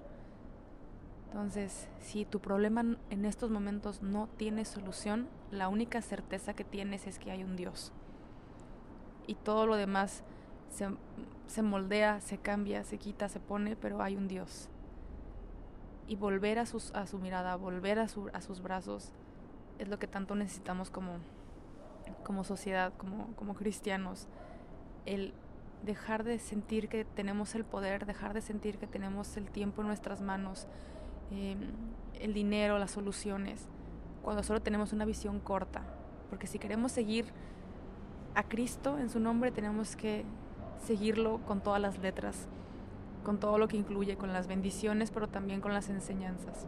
[1.27, 7.07] Entonces, si tu problema en estos momentos no tiene solución, la única certeza que tienes
[7.07, 7.93] es que hay un Dios.
[9.27, 10.23] Y todo lo demás
[10.75, 14.69] se, moldea, se cambia, se quita, se pone, pero hay un Dios.
[16.07, 19.13] Y volver a, su mirada, volver a, su, a sus brazos,
[19.79, 21.19] es lo que tanto necesitamos como,
[22.45, 24.27] sociedad, como, como cristianos.
[25.07, 25.33] El
[25.85, 29.89] dejar de sentir que tenemos el poder, dejar de sentir que tenemos el tiempo en
[29.89, 30.67] nuestras manos,
[31.31, 31.73] em,
[32.21, 33.69] el dinero, las soluciones,
[34.23, 35.83] cuando solo tenemos una visión corta.
[36.31, 37.27] Porque si queremos seguir
[38.35, 40.25] a Cristo en su nombre, tenemos que
[40.85, 42.49] seguirlo con todas las letras,
[43.25, 46.67] con todo lo que incluye, con las bendiciones, pero también con las enseñanzas.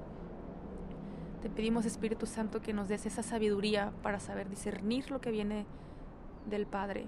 [1.42, 5.66] Te pedimos, Espíritu Santo, que nos des esa sabiduría para saber discernir lo que viene
[6.46, 7.07] del Padre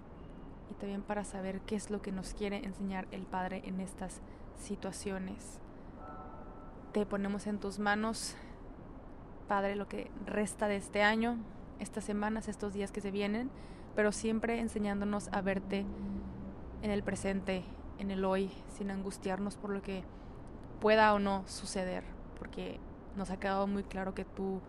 [0.70, 4.20] y también para saber qué es lo que nos quiere enseñar el Padre en estas
[4.56, 5.58] situaciones.
[6.92, 8.34] Te ponemos en tus manos,
[9.48, 11.36] Padre, lo que resta de este año,
[11.80, 13.50] estas semanas, estos días que se vienen,
[13.94, 15.84] pero siempre enseñándonos a verte
[16.82, 17.64] en el presente,
[17.98, 20.04] en el hoy, sin angustiarnos por lo que
[20.80, 22.04] pueda o no suceder,
[22.38, 22.78] porque
[23.16, 24.60] nos ha quedado muy claro que tú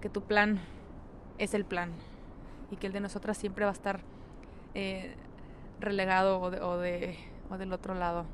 [0.00, 0.60] que tu plan
[1.38, 1.92] es el plan
[2.70, 4.00] y que el de nosotras siempre va a estar
[4.74, 5.16] eh,
[5.80, 7.18] relegado o, o, de,
[7.50, 8.26] o del otro lado.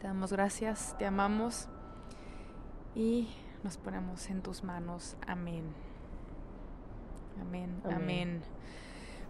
[0.00, 1.68] Te damos gracias, te amamos
[2.94, 3.28] y
[3.62, 5.16] nos ponemos en tus manos.
[5.26, 5.64] Amén.
[7.40, 7.82] Amén.
[7.84, 8.42] amén.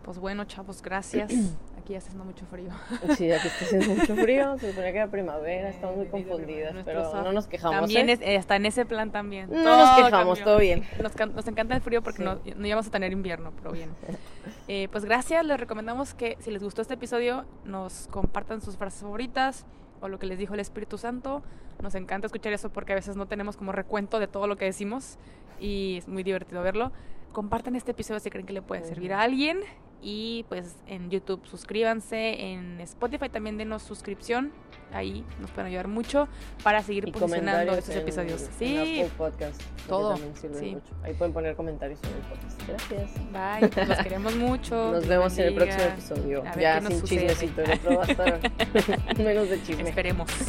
[0.07, 1.33] Pues bueno, chavos, gracias.
[1.77, 2.71] Aquí ya está haciendo mucho frío.
[3.17, 4.57] Sí, aquí está haciendo mucho frío.
[4.61, 7.81] Se supone que era primavera, estamos muy confundidas, pero no nos quejamos.
[7.81, 8.19] También ¿eh?
[8.21, 9.51] está en ese plan también.
[9.51, 10.85] No nos quejamos, todo bien.
[11.03, 13.91] Nos, nos, encanta el frío porque no, no, íbamos a tener invierno, pero bien.
[14.69, 19.03] Eh, pues gracias, les recomendamos que si les gustó este episodio, nos compartan sus frases
[19.03, 19.65] favoritas
[20.01, 21.43] o lo que les dijo el Espíritu Santo.
[21.81, 24.65] Nos encanta escuchar eso porque a veces no tenemos como recuento de todo lo que
[24.65, 25.19] decimos
[25.61, 26.91] y es muy divertido verlo.
[27.33, 29.61] Compartan este episodio si creen que le puede servir a alguien
[30.03, 34.53] y pues en YouTube suscríbanse, en Spotify también denos suscripción,
[34.93, 36.29] ahí nos pueden ayudar mucho
[36.63, 38.49] para seguir posicionando estos episodios.
[38.59, 40.17] Sí, podcast, todo.
[40.59, 40.77] Sí.
[41.03, 42.69] Ahí pueden poner comentarios sobre el podcast.
[42.69, 43.11] Gracias.
[43.33, 44.93] Bye, pues los queremos mucho.
[44.93, 46.45] Nos vemos en el próximo episodio.
[46.59, 48.41] Ya sin chismecito, el otro va a estar
[49.19, 49.89] menos de chisme.
[49.89, 50.31] Esperemos.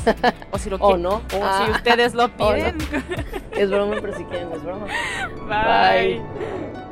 [0.52, 1.06] O si lo quieren.
[1.06, 1.16] O no.
[1.18, 2.78] O si ustedes lo piden.
[3.52, 4.88] Es broma, pero si quieren, es broma.
[5.48, 6.87] Bye.